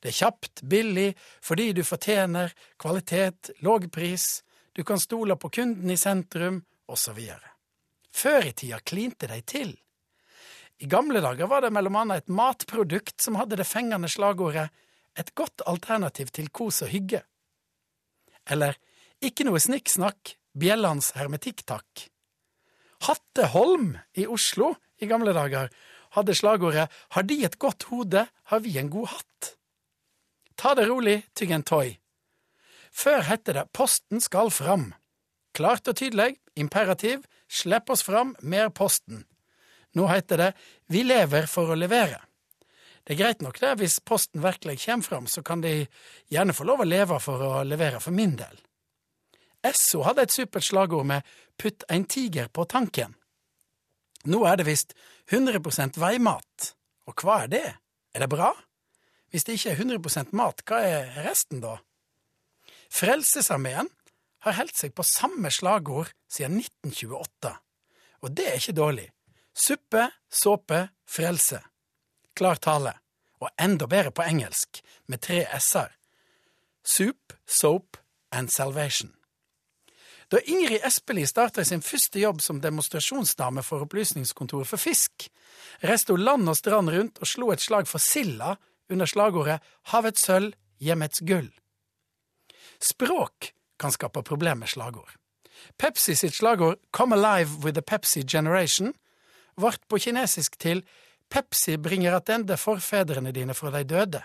[0.00, 1.12] Det er kjapt, billig,
[1.42, 4.42] fordi du fortjener kvalitet, låg pris,
[4.72, 7.18] du kan stole på kunden i sentrum, osv.
[8.12, 9.74] Før i tida klinte de til.
[10.82, 14.70] I gamle dager var det mellom annet et matprodukt som hadde det fengende slagordet
[15.18, 17.20] et godt alternativ til kos og hygge.
[18.50, 18.78] Eller
[19.22, 22.08] ikke noe snikksnakk, bjellans hermetikktakk.
[23.06, 25.72] Hatteholm i Oslo i gamle dager
[26.14, 29.52] hadde slagordet Har De et godt hode, har vi en god hatt.
[30.56, 31.96] Ta det rolig, tygg en toy.
[32.92, 34.92] Før hette det Posten skal fram.
[35.56, 39.24] Klart og tydelig, imperativ, slipp oss fram, mer Posten.
[39.96, 40.52] Nå heter det
[40.88, 42.20] Vi lever for å levere.
[43.02, 45.88] Det er greit nok det, hvis Posten virkelig kommer fram, så kan de
[46.30, 48.60] gjerne få lov å leve for å levere for min del.
[49.62, 51.26] Esso hadde et supert slagord med
[51.58, 53.14] Putt en tiger på tanken.
[54.24, 54.94] Nå er det visst
[55.30, 56.72] 100% veimat,
[57.06, 57.68] og hva er det?
[58.14, 58.52] Er det bra?
[59.30, 61.78] Hvis det ikke er 100% mat, hva er resten da?
[62.92, 63.88] Frelsesarmeen
[64.44, 67.54] har holdt seg på samme slagord siden 1928,
[68.22, 69.08] og det er ikke dårlig.
[69.54, 71.62] Suppe, såpe, frelse.
[72.36, 72.94] Klar tale,
[73.40, 75.94] og enda bedre på engelsk, med tre s-er.
[76.82, 77.96] Soup, soap
[78.32, 79.12] and salvation.
[80.32, 85.26] Da Ingrid Espelid starta sin første jobb som demonstrasjonsdame for Opplysningskontoret for fisk,
[85.84, 88.54] reiste hun land og strand rundt og slo et slag for silda
[88.88, 89.58] under slagordet
[89.92, 91.50] Havets sølv, hjemmets gull.
[92.80, 95.12] Språk kan skape problemer med slagord.
[95.76, 98.94] Pepsi sitt slagord Come alive with the Pepsi generation
[99.60, 100.80] ble på kinesisk til
[101.28, 104.24] Pepsi bringer attende forfedrene dine fra de døde.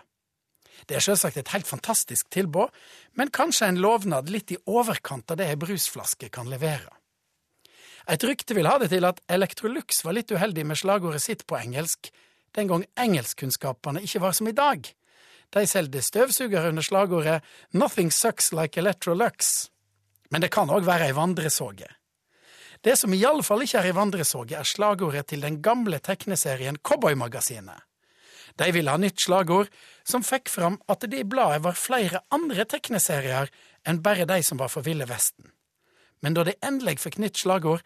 [0.85, 2.69] Det er selvsagt et helt fantastisk tilbud,
[3.17, 6.93] men kanskje en lovnad litt i overkant av det ei brusflaske kan levere.
[8.07, 11.57] Et rykte vil ha det til at Electrolux var litt uheldig med slagordet sitt på
[11.59, 12.11] engelsk,
[12.55, 14.87] den gang engelskkunnskapene ikke var som i dag.
[15.53, 17.41] De solgte støvsugere under slagordet
[17.73, 19.69] Nothing sucks like Electrolux.
[20.31, 21.87] Men det kan òg være ei vandresåge.
[22.83, 26.77] Det som i alle fall ikke er ei vandresåge, er slagordet til den gamle tegneserien
[26.77, 27.83] Cowboymagasinet.
[28.57, 29.69] De ville ha nytt slagord,
[30.07, 33.51] som fikk fram at det i bladet var flere andre tegneserier
[33.87, 35.51] enn bare de som var for Ville Vesten.
[36.25, 37.83] Men da de endelig fikk nytt slagord,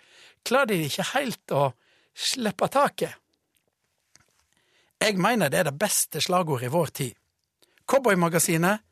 [0.47, 1.71] klarte de ikke helt å
[2.15, 3.17] slippe taket.
[5.01, 7.17] Jeg mener det er det beste slagordet i vår tid.
[7.89, 8.83] Cowboymagasinet,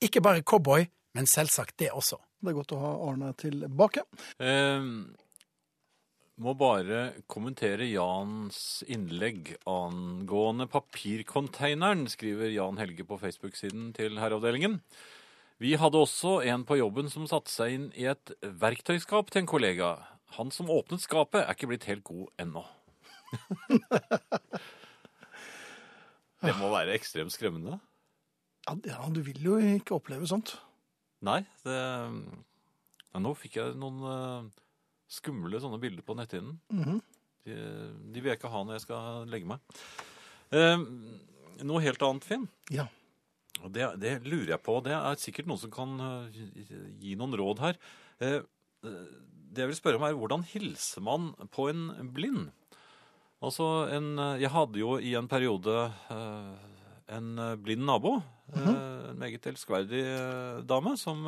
[0.00, 0.86] ikke bare cowboy,
[1.18, 2.16] men selvsagt det også.
[2.38, 4.04] Det er godt å ha Arne tilbake.
[4.38, 4.84] Eh,
[6.38, 14.78] må bare kommentere Jans innlegg angående papirkonteineren, skriver Jan Helge på Facebook-siden til Herreavdelingen.
[15.58, 19.50] Vi hadde også en på jobben som satte seg inn i et verktøyskap til en
[19.50, 19.96] kollega.
[20.38, 22.62] Han som åpnet skapet, er ikke blitt helt god ennå.
[26.46, 27.80] det må være ekstremt skremmende.
[28.86, 30.54] Ja, du vil jo ikke oppleve sånt.
[31.24, 31.80] Nei, det
[33.08, 34.58] ja, Nå fikk jeg noen eh,
[35.08, 36.58] skumle sånne bilder på netthinnen.
[36.72, 36.98] Mhm.
[37.48, 37.56] de,
[38.12, 39.80] de vil jeg ikke ha når jeg skal legge meg.
[40.52, 40.82] Eh,
[41.64, 42.44] noe helt annet, Finn.
[42.70, 42.84] Ja.
[43.72, 44.76] Det, det lurer jeg på.
[44.84, 46.38] Det er sikkert noen som kan eh,
[47.00, 47.78] gi noen råd her.
[48.22, 48.40] Eh,
[48.84, 52.50] det jeg vil spørre om er hvordan hilser man på en blind?
[53.42, 55.74] Altså, en, jeg hadde jo i en periode
[56.12, 56.52] eh,
[57.16, 57.30] en
[57.64, 58.18] blind nabo.
[58.52, 58.68] eh,
[59.08, 60.04] En meget elskverdig
[60.68, 61.24] dame som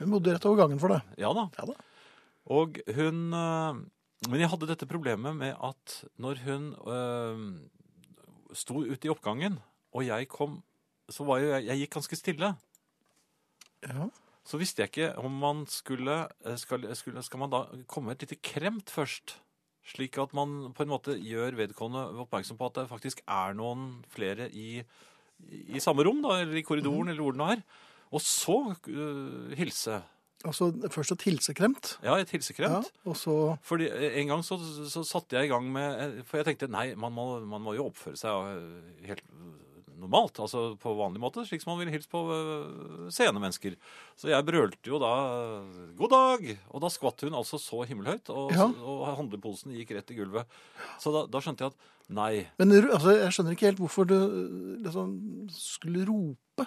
[0.00, 1.02] Hun bodde rett over gangen for det.
[1.20, 1.46] Ja da.
[1.60, 1.76] Ja da.
[2.50, 3.82] Og hun eh,
[4.30, 7.44] Men jeg hadde dette problemet med at når hun øh,
[8.52, 9.60] sto ute i oppgangen,
[9.94, 10.62] og jeg kom
[11.10, 12.54] Så var jo jeg Jeg gikk ganske stille.
[13.86, 14.08] Ja.
[14.44, 18.26] Så visste jeg ikke om man skulle eh, Skal, skulle, skal man da komme et
[18.26, 19.38] lite kremt først?
[19.86, 24.04] Slik at man på en måte gjør vedkommende oppmerksom på at det faktisk er noen
[24.12, 24.82] flere i,
[25.48, 27.62] i samme rom, da, eller i korridoren, eller hvor det nå er.
[28.14, 29.96] Og så uh, hilse.
[30.44, 31.98] Altså først et hilsekremt.
[32.02, 32.86] Ja, et hilsekremt.
[32.88, 33.90] Ja, og så Fordi
[34.22, 34.56] En gang så,
[34.88, 37.90] så satte jeg i gang med For jeg tenkte nei, man må, man må jo
[37.90, 39.24] oppføre seg eh, helt
[40.00, 40.38] normalt.
[40.40, 43.12] Altså på vanlig måte, slik som man ville hilse på scenemennesker.
[43.12, 43.76] seende mennesker.
[44.16, 45.10] Så jeg brølte jo da
[45.98, 48.30] 'god dag', og da skvatt hun altså så himmelhøyt.
[48.32, 48.64] Og, Ja.
[48.64, 50.46] og handleposen gikk rett i gulvet.
[50.98, 51.76] Så da, da skjønte jeg at
[52.08, 52.46] nei.
[52.58, 54.16] Men altså, jeg skjønner ikke helt hvorfor du
[54.80, 56.66] liksom skulle rope.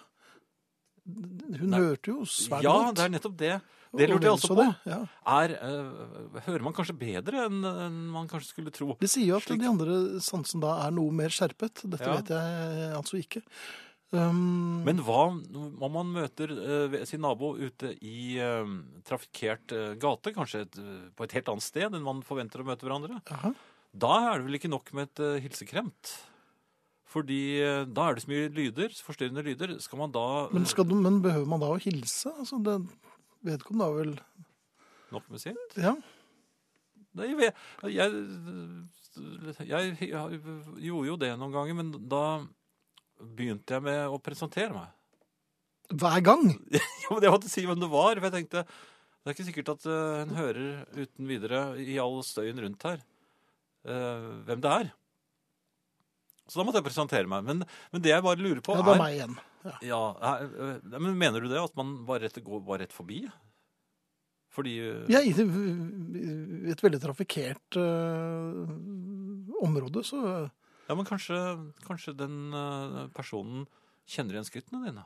[1.03, 1.79] Hun Nei.
[1.83, 3.55] hørte jo svært Ja, det er nettopp det.
[3.93, 4.63] Det lurte jeg også på.
[4.89, 4.99] Ja.
[5.29, 8.95] Er, uh, hører man kanskje bedre enn en man kanskje skulle tro?
[8.97, 11.83] Det sier jo at Slik- de andre sansene da er noe mer skjerpet.
[11.85, 12.15] Dette Ja.
[12.17, 13.43] vet jeg altså ikke.
[14.13, 18.65] Um, Men hva om man møter uh, sin nabo ute i uh,
[19.05, 20.81] trafikkert gate, kanskje et,
[21.17, 23.21] på et helt annet sted enn man forventer å møte hverandre?
[23.29, 23.53] Aha.
[23.93, 26.15] Da er det vel ikke nok med et hilsekremt?
[27.13, 29.75] Fordi eh, da er det så mye lyder, forstyrrende lyder.
[29.83, 32.33] Skal man da men, skal du, men behøver man da å hilse?
[32.33, 32.79] Altså, det,
[33.45, 34.15] vedkommende har vel
[35.13, 35.75] Nok med sitt?
[35.77, 35.93] Ja.
[37.13, 37.53] Nei, Jeg,
[37.93, 38.13] jeg,
[39.61, 40.39] jeg, jeg
[40.87, 42.23] gjorde jo det noen ganger, men da
[43.21, 44.89] begynte jeg med å presentere meg.
[45.93, 46.47] Hver gang.
[47.03, 48.65] Ja, men Jeg måtte si hvem det var, for jeg tenkte
[49.23, 50.65] det er ikke sikkert at eh, en hører
[50.97, 54.89] uten videre i all støyen rundt her eh, hvem det er.
[56.49, 57.45] Så da måtte jeg presentere meg.
[57.47, 57.63] Men,
[57.93, 59.37] men det jeg bare lurer på Ja, det er er, meg igjen.
[59.63, 59.75] Ja.
[59.87, 61.61] ja, er eh, men Mener du det?
[61.61, 63.21] At man var rett, var rett forbi?
[64.53, 65.31] Fordi eh, Ja, I
[66.73, 68.67] et veldig trafikkert øh,
[69.63, 70.19] område, så
[70.89, 71.39] Ja, men kanskje,
[71.87, 73.65] kanskje den eh, personen
[74.03, 75.05] kjenner igjen skrittene dine?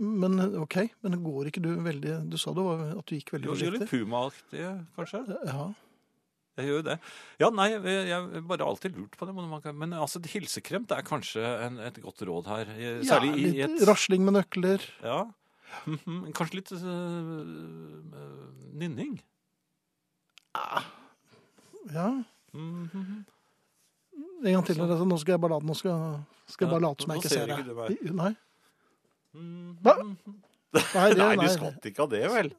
[0.00, 3.46] Men OK, men går ikke du veldig Du sa det var at du gikk veldig
[3.46, 3.90] Jo, litt forsiktig.
[3.92, 5.20] Puma-aktige, kanskje?
[5.46, 5.68] Ja.
[6.58, 6.96] Jeg gjør jo det.
[7.38, 9.34] Ja, nei, jeg har bare alltid lurt på det.
[9.78, 12.72] Men, altså, hilsekremt er kanskje en, et godt råd her.
[12.74, 14.86] Særlig ja Særlig i, litt et rasling med nøkler.
[15.06, 15.20] Ja.
[15.84, 16.82] Mhm, Kanskje litt øh,
[18.80, 19.18] nynning.
[21.94, 22.10] Ja.
[22.52, 23.24] Mhm.
[24.44, 24.80] En gang til.
[24.80, 27.34] Altså, nå skal jeg bare late, nå skal, skal jeg bare late som jeg ikke
[27.34, 28.14] ser det.
[28.18, 28.32] Nei.
[29.36, 29.76] Mhm.
[29.84, 29.94] Hva?
[30.78, 32.50] Nei, det, Nei, du skvatt ikke av det, vel?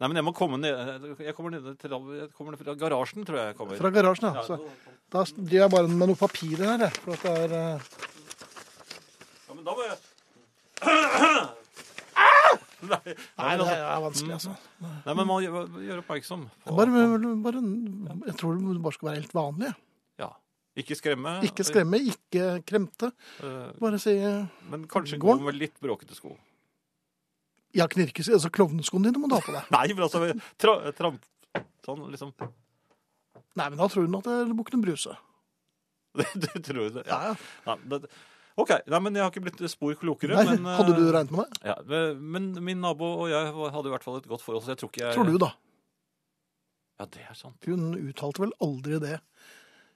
[0.00, 0.72] Nei, men jeg må komme ned
[1.20, 3.76] Jeg kommer ned til jeg kommer ned fra garasjen, tror jeg jeg kommer.
[3.82, 4.42] Fra garasjen, ja.
[4.46, 4.56] Så,
[5.12, 6.92] da driver jeg bare med noen papirer her, jeg.
[7.04, 7.78] For at det er eh,
[9.50, 9.98] ja, men da må jeg
[12.80, 14.52] Nei, Nei, nei, det er vanskelig, altså.
[14.80, 16.46] nei, men man gjør, gjør oppmerksom.
[16.64, 17.02] på- Bare,
[17.44, 17.60] bare,
[18.30, 19.72] jeg tror det bare skal være helt vanlig.
[20.22, 20.30] Ja.
[20.80, 21.34] Ikke skremme.
[21.44, 23.10] Ikke skremme, ikke kremte.
[23.44, 26.32] eh, Bare si eh, Men kanskje gå med litt bråkete sko.
[27.76, 29.68] Ja, knirkes Altså klovneskoene dine må du ha på deg.
[29.76, 30.24] Nei, men altså
[30.60, 31.22] tra, tramp
[31.86, 32.34] Sånn, liksom.
[33.58, 35.16] Nei, men da tror hun at det er Bukken Bruse.
[36.42, 37.06] Du tror det?
[37.06, 37.16] Ja.
[37.30, 37.76] Ja, ja.
[37.78, 38.10] Nei, det,
[38.60, 38.72] OK.
[38.90, 40.36] Nei, men jeg har ikke blitt spor klokere.
[40.36, 41.60] Nei, men, eh, hadde du regnet med det?
[41.70, 41.76] Ja,
[42.20, 44.90] men min nabo og jeg hadde i hvert fall et godt forhold, så jeg tror
[44.92, 45.50] ikke jeg Tror du, da?
[47.00, 47.64] Ja, det er sant.
[47.64, 49.16] Hun uttalte vel aldri det.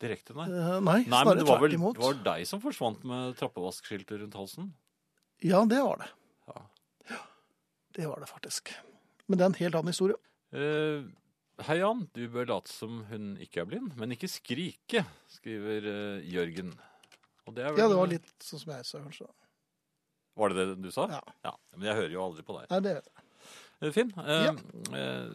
[0.00, 0.46] Direkte, nei.
[0.48, 4.38] Uh, Nei, Nei, men det var vel det var deg som forsvant med trappevaskskiltet rundt
[4.38, 4.72] halsen?
[5.44, 6.08] Ja, det var det.
[7.94, 8.00] Ja.
[8.02, 8.72] Det var det faktisk.
[9.26, 10.16] Men det er en helt annen historie.
[10.54, 11.06] Uh,
[11.62, 12.08] Hei, Jan.
[12.14, 16.72] Du bør late som hun ikke er blind, men ikke skrike, skriver uh, Jørgen.
[17.46, 19.28] Det vel, Ja, det var litt sånn som jeg sa, kanskje.
[20.34, 21.04] Var det det du sa?
[21.44, 21.52] Ja.
[21.76, 22.70] Men jeg hører jo aldri på deg.
[22.72, 23.26] Nei, det vet jeg.
[23.84, 24.48] Eh, Finn, eh,
[24.98, 25.28] eh,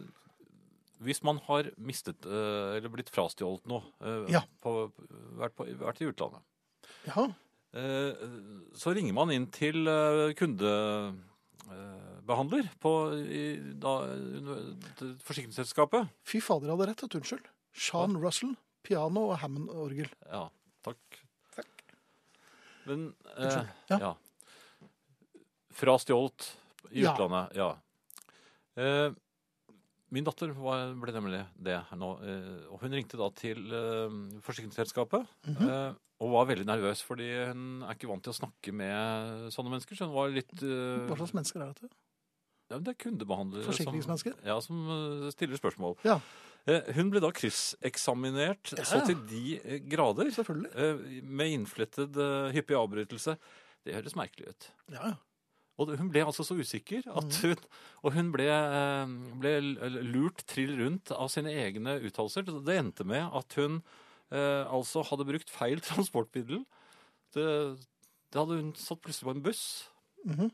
[1.06, 3.80] hvis man har mistet eh, eller blitt frastjålet noe,
[4.28, 4.42] Ja.
[4.60, 4.74] på,
[5.40, 6.44] vært, på, vært i utlandet,
[7.06, 7.30] Ja,
[8.76, 10.34] så ringer man inn til eh,
[11.64, 13.42] kundebehandler på i,
[13.80, 13.92] da,
[15.26, 16.08] forsikringsselskapet.
[16.26, 17.16] fy fader, jeg hadde rett.
[17.20, 17.48] Unnskyld.
[17.72, 18.56] Sean Russell,
[18.86, 20.10] piano og Hammond-orgel.
[20.26, 20.46] Ja,
[20.86, 21.20] takk.
[21.56, 21.84] Takk.
[22.88, 24.00] Men eh, Unnskyld.
[24.00, 24.14] Ja.
[25.80, 26.50] Fra stjålet
[26.90, 27.12] i Ja.
[27.14, 27.70] utlandet, ja.
[28.80, 29.10] Eh,
[30.10, 34.16] min datter var, ble nemlig det her nå, eh, og hun ringte da til eh,
[34.42, 35.26] forsikringsselskapet.
[35.46, 35.90] Mm eh,
[36.20, 39.96] og var veldig nervøs, fordi hun er ikke vant til å snakke med sånne mennesker.
[39.96, 41.88] Så hun var litt uh, Hva slags mennesker er dette?
[42.70, 43.64] ja, Det er kundebehandlere.
[43.64, 44.34] som- Forsikringsmennesker?
[44.44, 44.84] Ja, som
[45.24, 45.96] eh, stiller spørsmål.
[46.04, 46.20] Ja.
[46.68, 48.84] Eh, hun ble da krysseksaminert Ja.
[48.84, 50.30] så til de grader.
[50.30, 51.24] Selvfølgelig.
[51.24, 52.14] Med innflettet
[52.54, 53.36] hyppig avbrytelse.
[53.84, 54.70] Det høres merkelig ut.
[54.92, 55.14] Ja, ja.
[55.80, 57.40] Og hun ble altså så usikker at Mhm.
[57.40, 57.56] hun
[58.04, 58.44] Og hun ble,
[59.40, 59.60] ble
[60.12, 62.44] lurt trill rundt av sine egne uttalelser.
[62.64, 63.82] Det endte med at hun
[64.32, 66.64] altså hadde brukt feil transportmiddel.
[67.34, 67.46] Det,
[68.30, 69.64] det hadde hun satt plutselig på en buss.
[70.24, 70.50] Mhm.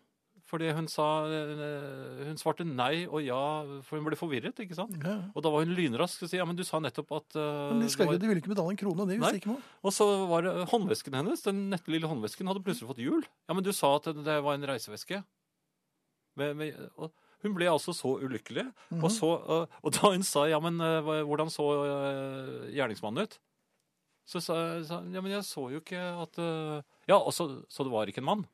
[0.46, 3.38] Fordi hun sa eh, Hun svarte nei og ja,
[3.82, 4.92] for hun ble forvirret, ikke sant?
[5.02, 5.16] ja.
[5.34, 7.80] Og da var hun lynrask og sa ja, men du sa nettopp at uh, Men
[7.82, 9.64] de, skal, var- ikke- de ville ikke betale en krone, det visste ikke man.
[9.82, 13.26] og så var det håndvesken hennes, den nette lille håndvesken, hadde plutselig fått hjul.
[13.50, 15.18] Ja, men du sa at det var en reiseveske.
[16.38, 17.10] Med, med, og
[17.42, 18.68] hun ble altså så ulykkelig.
[18.94, 19.02] Mhm.
[19.02, 21.66] og, så, uh, og da hun sa ja, men uh, hvordan så
[22.70, 23.38] gjerningsmannen ut?
[24.26, 24.58] Så sa
[24.90, 28.10] han ja, men jeg så jo ikke at øh, Ja, og så, så det var
[28.10, 28.46] ikke en mann?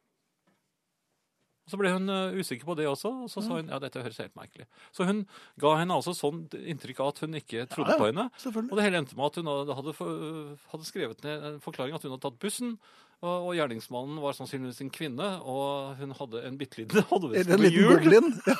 [1.70, 4.18] Så ble hun øh, usikker på det også, og så sa hun ja, dette høres
[4.18, 4.66] helt merkelig.
[4.92, 5.22] Så hun
[5.62, 8.26] ga henne altså sånn inntrykk av at hun ikke trodde Ja, på henne.
[8.66, 12.16] Og det hele endte med at hun hadde, hadde, skrevet ned en forklaring at hun
[12.16, 12.74] hadde tatt bussen,
[13.22, 17.78] og, og gjerningsmannen var sannsynligvis en kvinne, og hun hadde en bitte liten hodeveske med
[17.78, 18.10] hjul.
[18.50, 18.58] Ja.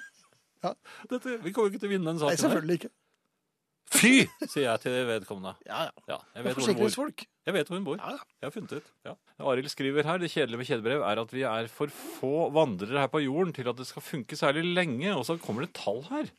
[0.64, 0.72] Ja,
[1.10, 2.88] Dette, vi kommer jo ikke til å vinne den saken Nei, selvfølgelig ikke.
[3.94, 5.54] Fy, sier jeg til vedkommende.
[5.66, 5.92] Ja, ja.
[6.10, 7.22] Ja, jeg vet forsikringsfolk.
[7.46, 8.00] Jeg vet hvor hun bor.
[8.00, 8.24] Ja, ja.
[8.42, 8.88] Jeg har funnet ut.
[9.06, 9.12] Ja.
[9.46, 13.12] Arild skriver her det kjedelige med kjedebrev er at vi er for få vandrere her
[13.12, 15.14] på jorden til at det skal funke særlig lenge.
[15.14, 16.32] Og så kommer det tall her.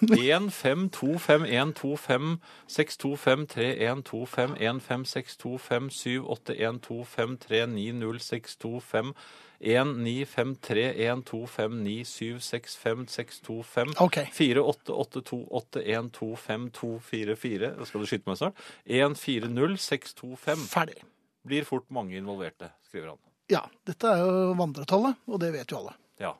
[0.00, 4.80] 1, 5, 2, 5, 1, 2, 5, 6, 2, 5, 3, 1, 2, 5, 1,
[4.80, 9.14] 5, 6, 2, 5, 7, 8, 1, 2, 5, 3, 9, 0, 6, 2, 5,
[9.60, 14.18] 1, 9, 5, 3, 1, 2, 5, 9, 7, 6, 5, 6, 2, 5, OK.
[14.32, 17.72] 4, 8, 8, 2, 8, 1, 2, 5, 2, 4, 4.
[17.78, 18.66] Da skal du skyte meg snart.
[18.84, 20.66] 1, 4, 0, 6, 2, 5.
[20.72, 21.02] Ferdig.
[21.46, 23.22] Blir fort mange involverte, skriver han.
[23.48, 25.94] Ja, dette er jo vandretallet, og det vet jo alle.
[26.20, 26.34] Ja.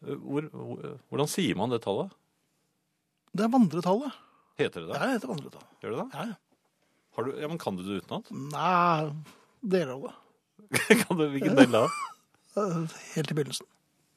[0.00, 0.46] Hvor,
[1.12, 2.10] hvordan sier man det tallet?
[3.36, 4.14] Det er vandretallet.
[4.60, 5.24] Heter det Det Ja, det?
[5.24, 5.68] er vandretallet.
[5.82, 6.08] Gjør det det?
[6.14, 6.38] Ja, ja.
[7.16, 8.30] Har du, ja, men kan du det utenat?
[8.30, 9.10] Nei,
[9.62, 10.14] deler av det.
[11.02, 11.84] kan du, hvilken del da?
[13.16, 13.66] Helt i begynnelsen.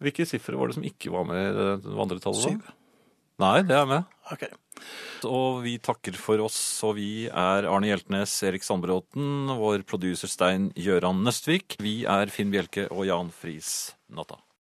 [0.03, 2.43] Hvilke sifre var det som ikke var med i vandretallet?
[2.43, 2.71] Syv.
[3.41, 4.09] Nei, det er med.
[4.33, 4.43] OK.
[5.25, 10.69] Og vi takker for oss, og vi er Arne Hjeltnes, Erik Sandbråten, vår producer Stein
[10.77, 11.77] Gjøran Nøstvik.
[11.81, 14.37] Vi er Finn Bjelke og Jan Friis Natta.